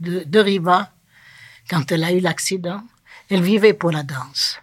de 0.00 0.38
Riva 0.38 0.95
quand 1.68 1.90
elle 1.92 2.04
a 2.04 2.12
eu 2.12 2.20
l'accident. 2.20 2.82
Elle 3.30 3.42
vivait 3.42 3.74
pour 3.74 3.90
la 3.90 4.02
danse. 4.02 4.60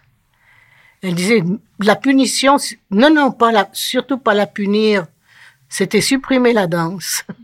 Elle 1.02 1.14
disait, 1.14 1.42
la 1.80 1.96
punition, 1.96 2.56
non, 2.90 3.12
non, 3.12 3.30
pas 3.30 3.68
surtout 3.72 4.16
pas 4.18 4.32
la 4.32 4.46
punir, 4.46 5.06
c'était 5.68 6.00
supprimer 6.00 6.52
la 6.52 6.66
danse. 6.66 7.24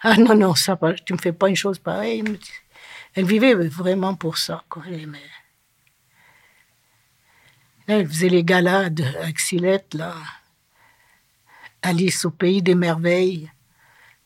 Ah 0.00 0.16
non, 0.16 0.36
non, 0.36 0.54
ça, 0.54 0.78
tu 1.04 1.12
me 1.12 1.18
fais 1.18 1.32
pas 1.32 1.48
une 1.48 1.56
chose 1.56 1.80
pareille. 1.80 2.22
Elle 3.14 3.24
vivait 3.24 3.54
vraiment 3.54 4.14
pour 4.14 4.38
ça. 4.38 4.62
Elle 7.88 8.06
faisait 8.06 8.28
les 8.28 8.44
galades 8.44 9.04
avec 9.20 9.40
Silette, 9.40 9.94
là. 9.94 10.14
Alice 11.82 12.24
au 12.24 12.30
pays 12.30 12.62
des 12.62 12.76
merveilles. 12.76 13.50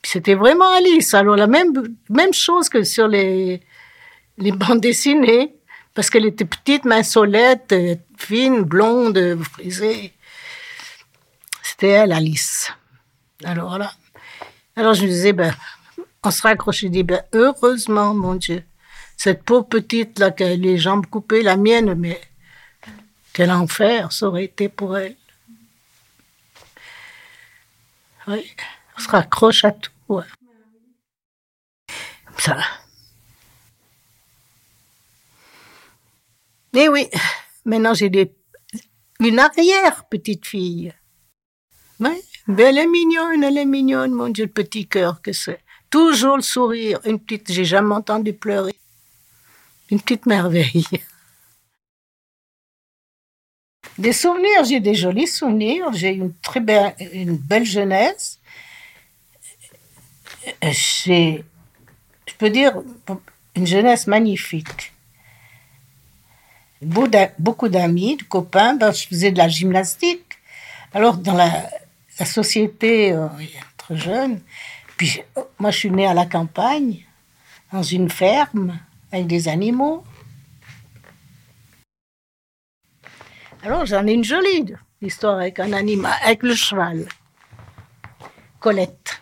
C'était 0.03 0.35
vraiment 0.35 0.71
Alice. 0.75 1.15
Alors 1.15 1.37
la 1.37 1.47
même, 1.47 1.73
même 2.11 2.35
chose 2.35 2.69
que 2.69 2.83
sur 2.83 3.09
les, 3.09 3.63
les 4.43 4.53
bandes 4.53 4.81
dessinées, 4.81 5.55
parce 5.95 6.11
qu'elle 6.11 6.27
était 6.27 6.45
petite, 6.45 6.85
minsolette, 6.85 7.75
fine, 8.17 8.63
blonde, 8.63 9.39
frisée. 9.53 10.13
C'était 11.63 11.89
elle, 11.89 12.13
Alice. 12.13 12.73
Alors 13.45 13.69
voilà. 13.69 13.93
Alors 14.75 14.95
je 14.95 15.03
me 15.03 15.09
disais, 15.09 15.33
ben, 15.33 15.55
on 16.25 16.31
se 16.31 16.43
raccrochait, 16.43 16.87
je 16.87 16.93
dis, 16.93 17.03
ben, 17.03 17.23
heureusement, 17.33 18.15
mon 18.15 18.35
Dieu, 18.35 18.65
cette 19.17 19.45
pauvre 19.45 19.67
petite 19.69 20.19
là 20.19 20.33
qui 20.33 20.43
a 20.43 20.57
les 20.57 20.79
jambes 20.79 21.07
coupées, 21.07 21.43
la 21.43 21.57
mienne, 21.57 21.95
mais 21.95 22.21
quel 23.33 23.51
enfer 23.51 24.11
ça 24.13 24.27
aurait 24.27 24.45
été 24.45 24.69
pour 24.69 24.99
elle. 24.99 25.17
Oui, 28.27 28.55
on 28.97 29.01
se 29.01 29.09
raccroche 29.09 29.65
à 29.65 29.73
tout. 29.73 29.91
Ouais. 30.09 30.25
Ça. 32.39 32.57
Mais 36.73 36.89
oui, 36.89 37.09
maintenant 37.65 37.95
j'ai 37.95 38.11
une 39.21 39.39
arrière 39.39 40.07
petite 40.09 40.47
fille. 40.47 40.93
Oui, 42.01 42.21
mais 42.47 42.63
elle 42.65 42.79
est 42.79 42.87
mignonne, 42.87 43.45
elle 43.45 43.59
est 43.59 43.65
mignonne, 43.65 44.13
mon 44.13 44.29
Dieu, 44.29 44.47
le 44.47 44.51
petit 44.51 44.89
cœur 44.89 45.23
que 45.23 45.33
c'est. 45.33 45.61
Toujours 45.91 46.37
le 46.37 46.43
sourire, 46.43 46.99
une 47.05 47.21
petite, 47.21 47.53
j'ai 47.53 47.65
jamais 47.65 47.95
entendu 47.95 48.33
pleurer. 48.33 48.75
Une 49.91 50.01
petite 50.01 50.27
merveille. 50.27 50.87
Des 53.99 54.13
souvenirs, 54.13 54.65
j'ai 54.65 54.81
des 54.81 54.95
jolis 54.95 55.27
souvenirs, 55.27 55.93
j'ai 55.93 56.09
une 56.09 56.35
très 56.37 56.61
belle, 56.61 56.95
une 57.13 57.37
belle 57.37 57.67
jeunesse. 57.67 58.41
J'ai, 60.63 61.45
je 62.27 62.35
peux 62.39 62.49
dire, 62.51 62.83
une 63.55 63.67
jeunesse 63.67 64.07
magnifique 64.07 64.93
beaucoup 67.39 67.69
d'amis, 67.69 68.17
de 68.17 68.25
copains. 68.25 68.79
Je 68.81 69.07
faisais 69.07 69.33
de 69.33 69.39
la 69.39 69.49
gymnastique. 69.49 70.39
Alors, 70.93 71.17
dans 71.17 71.35
la, 71.35 71.69
société, 72.25 73.13
euh, 73.13 73.27
très 73.77 73.97
jeune, 73.97 74.41
puis 74.97 75.23
moi, 75.59 75.71
je 75.71 75.79
suis 75.79 75.91
née 75.91 76.07
à 76.07 76.15
la 76.15 76.27
campagne, 76.27 77.05
dans 77.73 77.83
une 77.83 78.11
ferme, 78.11 78.79
avec 79.11 79.27
des 79.27 79.49
animaux. 79.49 80.05
Alors, 83.65 83.87
j'en 83.87 84.07
ai 84.07 84.13
une 84.13 84.25
jolie 84.25 84.75
histoire 85.01 85.39
avec 85.39 85.59
un 85.59 85.73
animal, 85.73 86.13
avec 86.23 86.43
le 86.43 86.55
cheval. 86.55 87.07
Colette. 88.61 89.19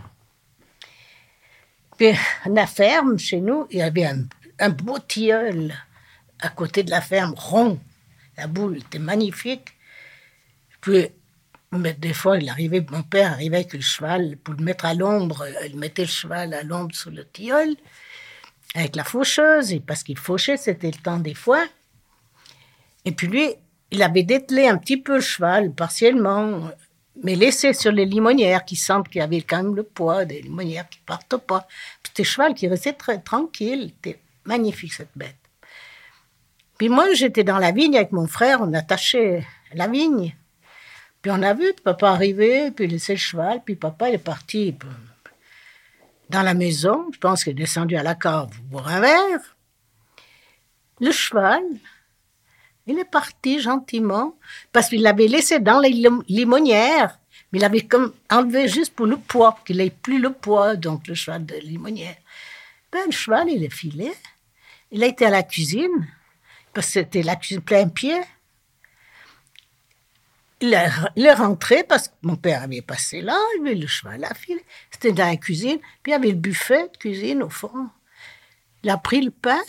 Puis, 1.96 2.10
à 2.44 2.48
la 2.48 2.66
ferme, 2.66 3.18
chez 3.18 3.40
nous, 3.40 3.66
il 3.70 3.78
y 3.78 3.82
avait 3.82 4.10
un 4.58 4.70
beau 4.70 4.98
tilleul 4.98 5.74
à 6.40 6.48
côté 6.48 6.82
de 6.82 6.90
la 6.90 7.00
ferme, 7.00 7.34
rond. 7.36 7.78
La 8.36 8.46
boule 8.46 8.78
était 8.78 8.98
magnifique. 8.98 9.68
Puis, 10.80 11.08
mais 11.72 11.92
des 11.94 12.14
fois, 12.14 12.38
il 12.38 12.48
arrivait, 12.48 12.84
mon 12.90 13.02
père 13.02 13.32
arrivait 13.32 13.58
avec 13.58 13.74
le 13.74 13.80
cheval 13.80 14.36
pour 14.38 14.54
le 14.54 14.64
mettre 14.64 14.86
à 14.86 14.94
l'ombre. 14.94 15.46
Il 15.66 15.76
mettait 15.76 16.02
le 16.02 16.08
cheval 16.08 16.54
à 16.54 16.62
l'ombre 16.62 16.94
sous 16.94 17.10
le 17.10 17.26
tilleul 17.26 17.76
avec 18.74 18.96
la 18.96 19.04
faucheuse, 19.04 19.72
et 19.72 19.80
parce 19.80 20.02
qu'il 20.02 20.18
fauchait, 20.18 20.56
c'était 20.56 20.90
le 20.90 21.02
temps 21.02 21.18
des 21.18 21.34
fois. 21.34 21.64
Et 23.04 23.12
puis 23.12 23.26
lui, 23.26 23.48
il 23.90 24.02
avait 24.02 24.22
dételé 24.22 24.68
un 24.68 24.76
petit 24.76 24.96
peu 24.96 25.16
le 25.16 25.20
cheval, 25.20 25.72
partiellement, 25.72 26.70
mais 27.22 27.34
laissé 27.34 27.72
sur 27.72 27.92
les 27.92 28.06
limonières 28.06 28.64
qui 28.64 28.76
sentent 28.76 29.08
qu'il 29.08 29.20
y 29.20 29.22
avait 29.22 29.42
quand 29.42 29.62
même 29.62 29.74
le 29.74 29.82
poids 29.82 30.24
des 30.24 30.42
limonières 30.42 30.88
qui 30.88 31.00
partent 31.00 31.36
pas. 31.36 31.66
C'était 32.04 32.24
cheval 32.24 32.54
qui 32.54 32.68
restait 32.68 32.92
très 32.92 33.18
tranquille. 33.18 33.92
C'était 33.96 34.20
magnifique 34.44 34.92
cette 34.92 35.10
bête. 35.16 35.36
Puis 36.80 36.88
moi, 36.88 37.12
j'étais 37.12 37.44
dans 37.44 37.58
la 37.58 37.72
vigne 37.72 37.94
avec 37.98 38.10
mon 38.10 38.26
frère, 38.26 38.62
on 38.62 38.72
attachait 38.72 39.46
la 39.74 39.86
vigne. 39.86 40.34
Puis 41.20 41.30
on 41.30 41.42
a 41.42 41.52
vu 41.52 41.74
papa 41.84 42.08
arriver, 42.08 42.70
puis 42.70 42.86
laisser 42.86 43.12
le 43.12 43.18
cheval, 43.18 43.60
puis 43.62 43.76
papa 43.76 44.10
est 44.10 44.16
parti 44.16 44.74
dans 46.30 46.40
la 46.40 46.54
maison. 46.54 47.04
Je 47.12 47.18
pense 47.18 47.44
qu'il 47.44 47.50
est 47.50 47.54
descendu 47.54 47.96
à 47.96 48.02
la 48.02 48.14
cave 48.14 48.58
boire 48.62 48.88
un 48.88 49.00
verre. 49.00 49.56
Le 51.00 51.12
cheval, 51.12 51.62
il 52.86 52.98
est 52.98 53.04
parti 53.04 53.60
gentiment, 53.60 54.38
parce 54.72 54.88
qu'il 54.88 55.02
l'avait 55.02 55.28
laissé 55.28 55.58
dans 55.58 55.80
les 55.80 55.92
limonières, 56.28 57.18
mais 57.52 57.58
il 57.58 57.64
avait 57.66 57.82
comme 57.82 58.14
enlevé 58.30 58.68
juste 58.68 58.94
pour 58.94 59.04
le 59.04 59.18
poids, 59.18 59.58
qu'il 59.66 59.76
n'ait 59.76 59.90
plus 59.90 60.18
le 60.18 60.32
poids, 60.32 60.76
donc 60.76 61.08
le 61.08 61.14
cheval 61.14 61.44
de 61.44 61.56
limonière. 61.56 62.16
Ben, 62.90 63.02
le 63.04 63.12
cheval, 63.12 63.50
il 63.50 63.64
est 63.64 63.68
filé. 63.68 64.10
Il 64.90 65.04
a 65.04 65.08
été 65.08 65.26
à 65.26 65.30
la 65.30 65.42
cuisine 65.42 66.08
parce 66.72 66.86
que 66.88 66.92
c'était 66.94 67.22
la 67.22 67.36
cuisine 67.36 67.62
plein 67.62 67.88
pied. 67.88 68.20
Il 70.62 70.74
est, 70.74 71.32
rentré 71.32 71.84
parce 71.84 72.08
que 72.08 72.14
mon 72.20 72.36
père 72.36 72.62
avait 72.62 72.82
passé 72.82 73.22
là, 73.22 73.38
il 73.56 73.62
avait 73.62 73.74
le 73.74 73.86
cheval 73.86 74.22
à 74.24 74.34
fil. 74.34 74.58
C'était 74.90 75.12
dans 75.12 75.26
la 75.26 75.36
cuisine, 75.36 75.78
puis 76.02 76.10
il 76.10 76.10
y 76.12 76.14
avait 76.14 76.28
le 76.28 76.34
buffet 76.34 76.88
de 76.88 76.96
cuisine 76.98 77.42
au 77.42 77.48
fond. 77.48 77.88
Il 78.82 78.90
a 78.90 78.98
pris 78.98 79.22
le 79.22 79.30
pain, 79.30 79.60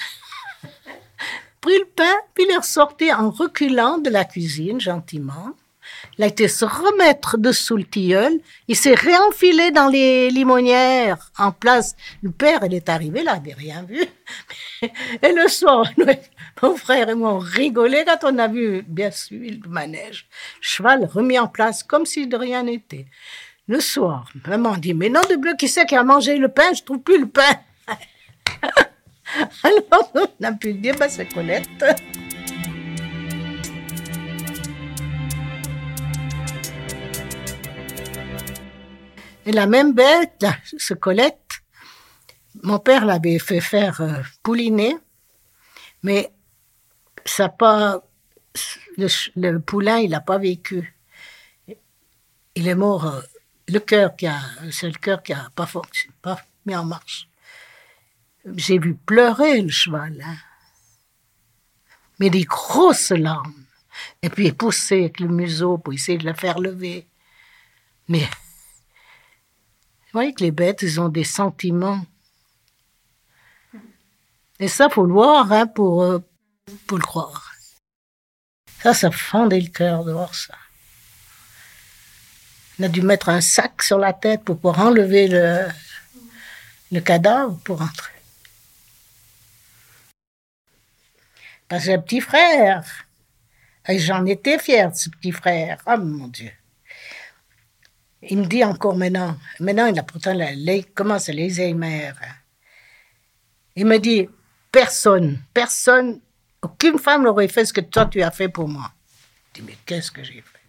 pris 1.62 1.80
le 1.80 1.86
pain, 1.86 2.14
puis 2.34 2.44
il 2.46 2.52
est 2.52 2.58
ressorti 2.58 3.12
en 3.14 3.30
reculant 3.30 4.00
de 4.00 4.10
la 4.10 4.26
cuisine 4.26 4.82
gentiment. 4.82 5.54
Il 6.18 6.24
a 6.24 6.28
été 6.28 6.48
se 6.48 6.66
remettre 6.66 7.38
dessous 7.38 7.78
le 7.78 7.84
tilleul. 7.84 8.40
Il 8.68 8.76
s'est 8.76 8.94
réenfilé 8.94 9.72
dans 9.72 9.88
les 9.88 10.30
limonières 10.30 11.32
en 11.38 11.52
place. 11.52 11.96
Le 12.22 12.32
père, 12.32 12.60
il 12.66 12.74
est 12.74 12.90
arrivé 12.90 13.24
là, 13.24 13.34
il 13.38 13.50
n'avait 13.50 13.60
rien 13.60 13.84
vu. 13.84 14.04
Et 15.22 15.32
le 15.34 15.48
soir, 15.48 15.86
mon 16.62 16.76
frère 16.76 17.10
et 17.10 17.16
moi, 17.16 17.34
on 17.34 17.40
rigolait 17.40 18.06
quand 18.06 18.32
on 18.32 18.38
a 18.38 18.48
vu, 18.48 18.84
bien 18.88 19.12
sûr, 19.12 19.40
le 19.40 19.70
manège. 19.70 20.28
cheval 20.60 21.06
remis 21.06 21.40
en 21.40 21.48
place 21.48 21.84
comme 21.84 22.06
si 22.06 22.28
de 22.28 22.38
rien 22.38 22.64
n'était. 22.64 23.08
Le 23.68 23.80
soir, 23.80 24.30
maman 24.48 24.78
dit, 24.78 24.94
mais 24.94 25.10
non 25.10 25.22
de 25.30 25.36
bleu, 25.36 25.56
qui 25.58 25.68
c'est 25.68 25.86
qui 25.86 25.96
a 25.96 26.04
mangé 26.04 26.38
le 26.38 26.50
pain? 26.50 26.74
Je 26.74 26.84
trouve 26.84 27.00
plus 27.00 27.20
le 27.20 27.28
pain. 27.28 27.60
Alors, 29.64 30.12
on 30.14 30.44
a 30.44 30.52
pu 30.52 30.74
dire, 30.74 30.96
bah, 30.98 31.10
c'est 31.10 31.32
Colette. 31.32 31.70
La 39.52 39.68
même 39.68 39.94
bête, 39.94 40.46
ce 40.78 40.94
Colette, 40.94 41.62
mon 42.64 42.80
père 42.80 43.06
l'avait 43.06 43.38
fait 43.38 43.60
faire 43.60 44.00
euh, 44.00 44.22
pouliner, 44.44 44.96
mais 46.04 46.32
ça 47.26 47.50
pas, 47.50 48.02
le, 48.98 49.58
poulain, 49.58 49.98
il 49.98 50.12
n'a 50.12 50.22
pas 50.22 50.38
vécu. 50.38 50.96
Il 52.56 52.68
est 52.68 52.76
mort, 52.76 53.06
euh, 53.06 53.22
le 53.68 53.80
cœur 53.80 54.16
qui 54.16 54.28
a, 54.28 54.40
c'est 54.72 54.88
le 54.88 54.98
cœur 54.98 55.22
qui 55.22 55.34
a 55.34 55.50
pas 55.54 55.70
pas 56.22 56.42
mis 56.66 56.76
en 56.76 56.86
marche. 56.86 57.28
J'ai 58.56 58.80
vu 58.80 58.96
pleurer 58.96 59.62
le 59.62 59.70
cheval, 59.70 60.24
hein. 60.26 60.38
mais 62.20 62.30
des 62.30 62.46
grosses 62.46 63.12
larmes. 63.12 63.66
Et 64.22 64.30
puis 64.30 64.48
il 64.48 64.56
poussait 64.56 65.02
avec 65.02 65.20
le 65.20 65.28
museau 65.28 65.78
pour 65.78 65.94
essayer 65.94 66.18
de 66.18 66.26
le 66.26 66.34
faire 66.34 66.60
lever. 66.60 67.06
Mais 68.08 68.28
vous 70.12 70.18
voyez 70.18 70.34
que 70.34 70.44
les 70.44 70.52
bêtes, 70.52 70.84
ont 71.00 71.08
des 71.08 71.24
sentiments. 71.24 72.06
Et 74.60 74.68
ça, 74.68 74.90
faut 74.90 75.06
le 75.06 75.14
voir 75.14 75.50
hein, 75.54 75.68
pour, 75.68 76.04
euh, 76.04 76.20
pour 76.86 76.98
le 76.98 77.04
croire. 77.04 77.54
Ça, 78.84 78.94
ça 78.94 79.10
fendait 79.10 79.62
le 79.62 79.70
cœur 79.70 80.04
de 80.04 80.12
voir 80.12 80.36
ça. 80.36 80.56
On 82.78 82.84
a 82.84 82.88
dû 82.90 83.02
mettre 83.02 83.30
un 83.30 83.40
sac 83.40 83.84
sur 83.84 84.00
la 84.00 84.12
tête 84.12 84.44
pour 84.44 84.58
pouvoir 84.58 84.80
enlever 84.80 85.30
le, 85.30 85.68
le 86.92 87.00
cadavre 87.00 87.58
pour 87.64 87.82
entrer. 87.82 88.12
Parce 91.70 91.86
que 91.86 91.92
un 91.92 92.00
petit 92.00 92.20
frère. 92.20 93.06
Et 93.88 93.98
j'en 93.98 94.26
étais 94.26 94.60
fière 94.60 94.92
de 94.92 94.96
ce 94.98 95.10
petit 95.10 95.32
frère. 95.32 95.82
Oh 95.88 95.98
mon 95.98 96.28
Dieu. 96.28 96.52
Il 98.24 98.38
me 98.40 98.46
dit 98.46 98.64
encore 98.64 98.96
maintenant, 98.96 99.36
maintenant 99.60 99.88
il 99.88 99.98
a 99.98 100.04
pourtant 100.04 100.34
la, 100.34 100.54
la- 100.56 100.84
commence 100.94 101.28
l'Alzheimer. 101.30 102.12
Il 103.76 103.86
me 103.86 103.98
dit, 103.98 104.28
personne, 104.72 105.42
personne, 105.54 106.20
aucune 106.62 107.00
femme 107.00 107.24
n'aurait 107.24 107.48
fait 107.48 107.66
ce 107.66 107.74
que 107.74 107.82
toi 107.82 108.06
tu 108.06 108.22
as 108.22 108.32
fait 108.32 108.50
pour 108.50 108.68
moi. 108.68 108.92
Je 109.56 109.62
dis, 109.62 109.68
mais 109.68 109.78
qu'est-ce 109.86 110.12
que 110.12 110.24
j'ai 110.24 110.42
fait? 110.42 110.60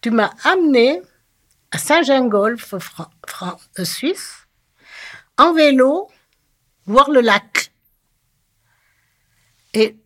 Tu 0.00 0.10
m'as 0.10 0.30
amené 0.44 1.00
à 1.70 1.78
Saint-Gingolf, 1.78 2.74
euh, 2.74 3.84
Suisse, 3.84 4.46
en 5.38 5.52
vélo, 5.54 6.10
voir 6.86 7.10
le 7.10 7.20
lac. 7.20 7.72
Et 9.74 9.96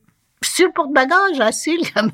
sur 0.42 0.72
porte-bagages, 0.72 1.40
assis, 1.40 1.76
le 1.76 1.84
gamin, 1.94 2.12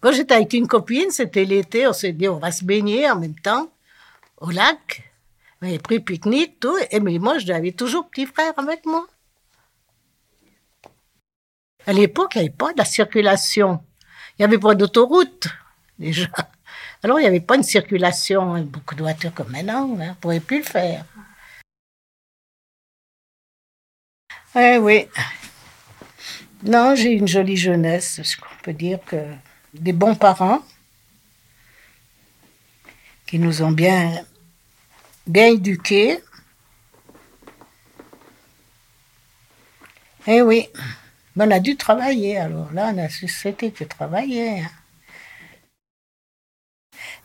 quand 0.00 0.12
j'étais 0.12 0.34
avec 0.34 0.52
une 0.52 0.68
copine, 0.68 1.10
c'était 1.10 1.44
l'été, 1.44 1.86
on 1.86 1.92
s'est 1.92 2.12
dit, 2.12 2.28
on 2.28 2.38
va 2.38 2.52
se 2.52 2.64
baigner 2.64 3.10
en 3.10 3.18
même 3.18 3.38
temps 3.38 3.70
au 4.38 4.50
lac. 4.50 5.10
On 5.60 5.66
avait 5.66 5.78
pris 5.78 6.00
pique-nique, 6.00 6.60
tout. 6.60 6.76
Et 6.90 7.00
mais 7.00 7.18
moi, 7.18 7.38
j'avais 7.38 7.72
toujours 7.72 8.08
petit 8.08 8.26
frère 8.26 8.52
avec 8.58 8.84
moi. 8.84 9.06
À 11.86 11.92
l'époque, 11.92 12.32
il 12.34 12.38
n'y 12.38 12.48
avait 12.48 12.56
pas 12.56 12.72
de 12.72 12.78
la 12.78 12.84
circulation. 12.84 13.82
Il 14.32 14.42
n'y 14.42 14.44
avait 14.44 14.58
pas 14.58 14.74
d'autoroute, 14.74 15.48
déjà. 15.98 16.28
Alors, 17.02 17.18
il 17.18 17.22
n'y 17.22 17.28
avait 17.28 17.40
pas 17.40 17.56
une 17.56 17.62
circulation, 17.62 18.60
beaucoup 18.64 18.94
de 18.94 19.02
voitures 19.02 19.32
comme 19.32 19.50
maintenant, 19.50 19.84
hein, 19.84 19.88
on 19.90 19.96
ne 19.96 20.14
pourrait 20.14 20.40
plus 20.40 20.58
le 20.58 20.64
faire. 20.64 21.04
Eh 24.56 24.78
oui. 24.78 25.06
Non, 26.62 26.94
j'ai 26.94 27.12
une 27.12 27.28
jolie 27.28 27.56
jeunesse, 27.56 28.20
ce 28.22 28.36
qu'on 28.36 28.46
peut 28.62 28.72
dire 28.72 28.98
que 29.06 29.16
des 29.80 29.92
bons 29.92 30.14
parents 30.14 30.62
qui 33.26 33.38
nous 33.38 33.62
ont 33.62 33.72
bien, 33.72 34.24
bien 35.26 35.46
éduqués. 35.48 36.20
Eh 40.26 40.42
oui, 40.42 40.68
on 41.36 41.50
a 41.50 41.60
dû 41.60 41.76
travailler 41.76 42.38
alors. 42.38 42.72
Là, 42.72 42.90
on 42.94 42.98
a 42.98 43.08
c'était 43.08 43.70
que 43.70 43.84
travailler. 43.84 44.60
hein. 44.60 44.70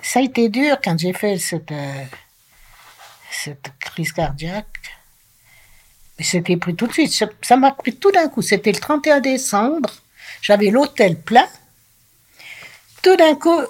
Ça 0.01 0.19
a 0.19 0.23
été 0.23 0.49
dur 0.49 0.77
quand 0.83 0.97
j'ai 0.99 1.13
fait 1.13 1.37
cette, 1.37 1.71
euh, 1.71 2.05
cette 3.31 3.71
crise 3.79 4.11
cardiaque. 4.11 4.67
Mais 6.17 6.25
c'était 6.25 6.57
pris 6.57 6.75
tout 6.75 6.87
de 6.87 6.93
suite. 6.93 7.25
Ça 7.41 7.57
m'a 7.57 7.71
pris 7.71 7.95
tout 7.95 8.11
d'un 8.11 8.27
coup. 8.27 8.41
C'était 8.41 8.71
le 8.71 8.79
31 8.79 9.21
décembre. 9.21 9.89
J'avais 10.41 10.69
l'hôtel 10.69 11.19
plein. 11.19 11.47
Tout 13.01 13.15
d'un 13.15 13.35
coup, 13.35 13.61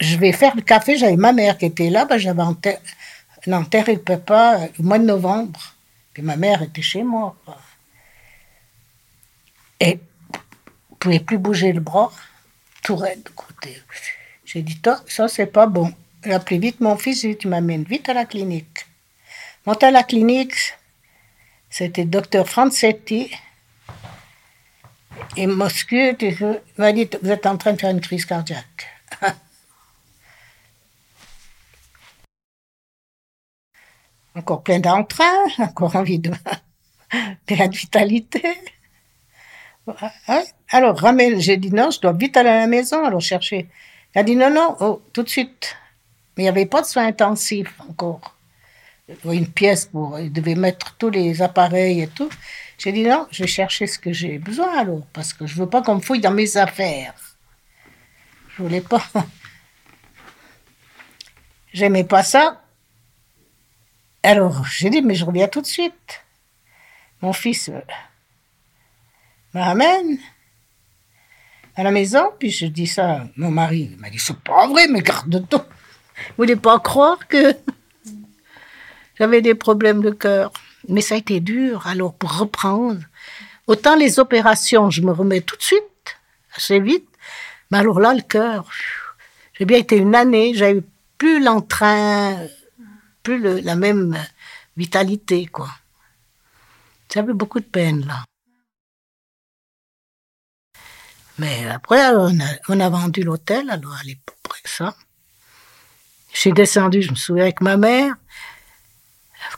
je 0.00 0.16
vais 0.16 0.32
faire 0.32 0.54
le 0.54 0.62
café. 0.62 0.96
J'avais 0.96 1.16
ma 1.16 1.32
mère 1.32 1.58
qui 1.58 1.66
était 1.66 1.90
là. 1.90 2.04
Ben, 2.04 2.18
J'avais 2.18 2.42
enterré, 2.42 3.94
le 3.94 4.00
papa 4.00 4.60
euh, 4.60 4.66
au 4.78 4.82
mois 4.82 4.98
de 4.98 5.04
novembre. 5.04 5.60
Puis 6.12 6.22
ma 6.22 6.36
mère 6.36 6.62
était 6.62 6.82
chez 6.82 7.02
moi. 7.02 7.36
Et 9.80 9.90
je 9.90 9.94
ne 9.94 10.96
pouvais 10.98 11.20
plus 11.20 11.38
bouger 11.38 11.72
le 11.72 11.80
bras. 11.80 12.12
Tout 12.82 12.96
raide. 12.96 13.28
J'ai 14.44 14.62
dit, 14.62 14.80
toi, 14.80 15.00
ça, 15.06 15.28
c'est 15.28 15.46
pas 15.46 15.66
bon. 15.66 15.92
J'ai 16.24 16.32
appelé 16.32 16.58
vite 16.58 16.80
mon 16.80 16.96
fils. 16.96 17.22
J'ai 17.22 17.36
tu 17.36 17.48
m'amènes 17.48 17.84
vite 17.84 18.08
à 18.08 18.14
la 18.14 18.24
clinique. 18.24 18.86
Monté 19.66 19.86
à 19.86 19.90
la 19.90 20.02
clinique, 20.02 20.54
c'était 21.68 22.04
docteur 22.04 22.48
Francetti. 22.48 23.30
Et 25.36 25.46
Moscou, 25.46 25.96
m'a 26.78 26.92
dit, 26.92 27.08
vous 27.22 27.30
êtes 27.30 27.46
en 27.46 27.56
train 27.56 27.72
de 27.72 27.80
faire 27.80 27.90
une 27.90 28.00
crise 28.00 28.24
cardiaque. 28.24 28.86
encore 34.38 34.62
plein 34.62 34.78
d'entrain, 34.78 35.46
encore 35.58 35.96
envie 35.96 36.18
de 36.18 36.32
plein 37.46 37.66
de 37.68 37.76
vitalité. 37.76 38.42
Alors, 40.70 40.98
ramène, 40.98 41.40
j'ai 41.40 41.56
dit 41.56 41.70
non, 41.70 41.90
je 41.90 42.00
dois 42.00 42.12
vite 42.12 42.36
aller 42.36 42.50
à 42.50 42.60
la 42.60 42.66
maison, 42.66 43.04
alors 43.04 43.20
chercher. 43.20 43.68
Il 44.14 44.18
a 44.18 44.22
dit 44.22 44.36
non, 44.36 44.50
non, 44.50 44.76
oh, 44.80 45.02
tout 45.12 45.22
de 45.22 45.28
suite. 45.28 45.76
Mais 46.36 46.44
il 46.44 46.46
n'y 46.46 46.50
avait 46.50 46.66
pas 46.66 46.82
de 46.82 46.86
soins 46.86 47.06
intensifs 47.06 47.74
encore. 47.88 48.34
Une 49.24 49.48
pièce 49.48 49.86
pour, 49.86 50.18
il 50.18 50.32
devait 50.32 50.54
mettre 50.54 50.94
tous 50.96 51.10
les 51.10 51.40
appareils 51.40 52.02
et 52.02 52.08
tout. 52.08 52.28
J'ai 52.78 52.92
dit 52.92 53.02
non, 53.02 53.26
je 53.32 53.42
vais 53.42 53.48
chercher 53.48 53.88
ce 53.88 53.98
que 53.98 54.12
j'ai 54.12 54.38
besoin 54.38 54.78
alors, 54.78 55.04
parce 55.12 55.32
que 55.32 55.46
je 55.46 55.56
veux 55.56 55.68
pas 55.68 55.82
qu'on 55.82 55.96
me 55.96 56.00
fouille 56.00 56.20
dans 56.20 56.30
mes 56.30 56.56
affaires. 56.56 57.14
Je 58.56 58.62
voulais 58.62 58.80
pas. 58.80 59.02
J'aimais 61.72 62.04
pas 62.04 62.22
ça. 62.22 62.62
Alors, 64.22 64.64
j'ai 64.66 64.90
dit, 64.90 65.02
mais 65.02 65.14
je 65.14 65.24
reviens 65.24 65.48
tout 65.48 65.60
de 65.60 65.66
suite. 65.66 66.24
Mon 67.20 67.32
fils 67.32 67.68
euh, 67.68 67.80
me 69.54 69.60
ramène 69.60 70.18
à 71.74 71.82
la 71.82 71.90
maison, 71.90 72.30
puis 72.38 72.50
je 72.50 72.66
dis 72.66 72.86
ça 72.86 73.26
mon 73.36 73.50
mari. 73.50 73.90
Il 73.92 73.98
m'a 73.98 74.08
dit, 74.08 74.18
c'est 74.20 74.38
pas 74.38 74.68
vrai, 74.68 74.86
mais 74.88 75.02
garde-toi. 75.02 75.66
Vous 76.30 76.34
voulez 76.36 76.56
pas 76.56 76.78
croire 76.78 77.26
que 77.26 77.56
j'avais 79.18 79.42
des 79.42 79.56
problèmes 79.56 80.00
de 80.00 80.10
cœur. 80.10 80.52
Mais 80.88 81.00
ça 81.00 81.14
a 81.14 81.18
été 81.18 81.40
dur, 81.40 81.86
alors, 81.86 82.14
pour 82.14 82.38
reprendre. 82.38 83.00
Autant 83.66 83.96
les 83.96 84.18
opérations, 84.18 84.90
je 84.90 85.02
me 85.02 85.12
remets 85.12 85.42
tout 85.42 85.56
de 85.56 85.62
suite, 85.62 86.16
assez 86.56 86.80
vite. 86.80 87.08
Mais 87.70 87.78
alors 87.78 88.00
là, 88.00 88.14
le 88.14 88.22
cœur, 88.22 88.66
j'ai 89.58 89.66
bien 89.66 89.78
été 89.78 89.96
une 89.96 90.14
année, 90.14 90.54
j'avais 90.54 90.82
plus 91.18 91.42
l'entrain, 91.42 92.38
plus 93.22 93.60
la 93.60 93.76
même 93.76 94.16
vitalité, 94.76 95.46
quoi. 95.46 95.68
J'avais 97.12 97.34
beaucoup 97.34 97.60
de 97.60 97.64
peine, 97.64 98.06
là. 98.06 98.24
Mais 101.38 101.68
après, 101.68 102.00
on 102.68 102.80
a, 102.80 102.88
vendu 102.88 103.22
l'hôtel, 103.22 103.70
alors 103.70 103.94
à 103.94 104.02
l'époque, 104.04 104.62
ça. 104.64 104.94
Je 106.32 106.38
suis 106.38 106.52
descendue, 106.52 107.02
je 107.02 107.10
me 107.10 107.16
souviens, 107.16 107.44
avec 107.44 107.60
ma 107.60 107.76
mère. 107.76 108.14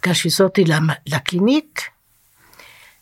Quand 0.03 0.12
je 0.12 0.18
suis 0.18 0.31
sortie 0.31 0.64
de 0.64 0.70
la, 0.70 1.20
clinique, 1.20 1.92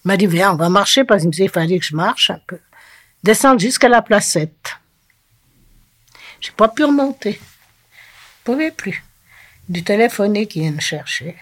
il 0.05 0.09
m'a 0.09 0.16
dit, 0.16 0.27
viens, 0.27 0.53
on 0.53 0.57
va 0.57 0.68
marcher, 0.68 1.05
parce 1.05 1.20
qu'il 1.20 1.29
me 1.29 1.33
disait, 1.33 1.44
il 1.44 1.51
fallait 1.51 1.79
que 1.79 1.85
je 1.85 1.94
marche 1.94 2.31
un 2.31 2.40
peu. 2.46 2.59
Descendre 3.22 3.61
jusqu'à 3.61 3.88
la 3.88 4.03
placette. 4.03 4.77
J'ai 6.40 6.53
pas 6.53 6.68
pu 6.68 6.85
remonter. 6.85 7.33
Je 7.33 8.44
pouvais 8.44 8.70
plus. 8.70 9.05
Du 9.68 9.83
téléphoné 9.85 10.46
qui 10.46 10.61
vient 10.61 10.72
me 10.72 10.81
chercher. 10.81 11.37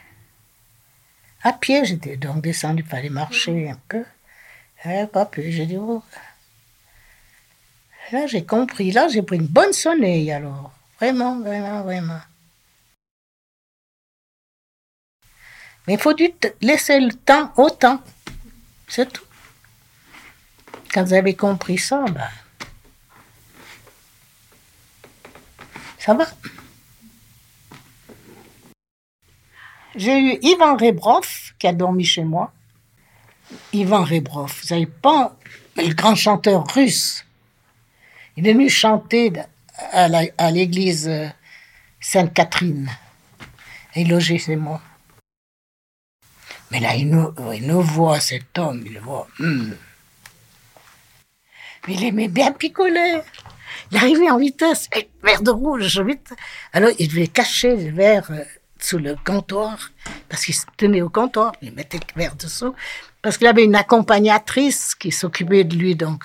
À 1.42 1.52
pied, 1.52 1.84
j'étais 1.84 2.16
donc 2.16 2.42
descendu, 2.42 2.82
il 2.82 2.88
fallait 2.88 3.10
marcher 3.10 3.70
un 3.70 3.78
peu. 3.88 4.04
Eh, 4.84 5.06
pas 5.06 5.26
plus. 5.26 5.52
J'ai 5.52 5.66
dit, 5.66 5.76
oh. 5.76 6.02
Là, 8.12 8.26
j'ai 8.26 8.44
compris. 8.44 8.90
Là, 8.90 9.08
j'ai 9.08 9.22
pris 9.22 9.36
une 9.36 9.46
bonne 9.46 9.72
sonneille, 9.72 10.32
alors. 10.32 10.72
Vraiment, 10.98 11.38
vraiment, 11.40 11.82
vraiment. 11.82 12.20
Mais 15.86 15.94
il 15.94 16.00
faut 16.00 16.14
du 16.14 16.28
laisser 16.60 17.00
le 17.00 17.12
temps 17.12 17.52
au 17.56 17.70
temps. 17.70 18.02
C'est 18.88 19.12
tout. 19.12 19.24
Quand 20.92 21.04
vous 21.04 21.14
avez 21.14 21.34
compris 21.34 21.78
ça, 21.78 22.04
ben. 22.10 22.28
Ça 25.98 26.14
va. 26.14 26.26
J'ai 29.96 30.18
eu 30.18 30.38
Ivan 30.42 30.76
Rebrov 30.76 31.54
qui 31.58 31.66
a 31.66 31.72
dormi 31.72 32.04
chez 32.04 32.24
moi. 32.24 32.52
Ivan 33.72 34.04
Rebrov, 34.04 34.52
vous 34.62 34.74
n'avez 34.74 34.86
pas 34.86 35.36
le 35.76 35.94
grand 35.94 36.14
chanteur 36.14 36.66
russe. 36.74 37.24
Il 38.36 38.46
est 38.46 38.52
venu 38.52 38.68
chanter 38.68 39.32
à 39.92 40.50
l'église 40.50 41.08
euh, 41.08 41.28
Sainte-Catherine. 42.00 42.90
Et 43.94 44.04
logé 44.04 44.38
chez 44.38 44.56
moi. 44.56 44.82
Mais 46.70 46.80
là, 46.80 46.94
il 46.94 47.08
nous, 47.08 47.32
il 47.52 47.70
voit, 47.72 48.20
cet 48.20 48.58
homme, 48.58 48.82
il 48.86 48.98
voit. 48.98 49.28
Hmm. 49.38 49.72
Il 51.88 52.04
aimait 52.04 52.28
bien 52.28 52.52
picoler. 52.52 53.20
Il 53.92 53.96
arrivait 53.96 54.30
en 54.30 54.38
vitesse, 54.38 54.88
et 54.96 55.08
verre 55.22 55.42
de 55.42 55.50
rouge, 55.50 56.00
vite. 56.00 56.34
Alors, 56.72 56.90
il 56.98 57.08
devait 57.08 57.28
cacher 57.28 57.76
le 57.76 57.92
verre 57.92 58.26
euh, 58.30 58.42
sous 58.80 58.98
le 58.98 59.16
comptoir, 59.24 59.90
parce 60.28 60.44
qu'il 60.44 60.54
se 60.54 60.66
tenait 60.76 61.02
au 61.02 61.08
comptoir, 61.08 61.52
il 61.62 61.72
mettait 61.72 61.98
le 61.98 62.20
verre 62.20 62.34
dessous, 62.34 62.74
parce 63.22 63.38
qu'il 63.38 63.46
avait 63.46 63.64
une 63.64 63.76
accompagnatrice 63.76 64.94
qui 64.94 65.12
s'occupait 65.12 65.64
de 65.64 65.76
lui, 65.76 65.94
donc, 65.94 66.24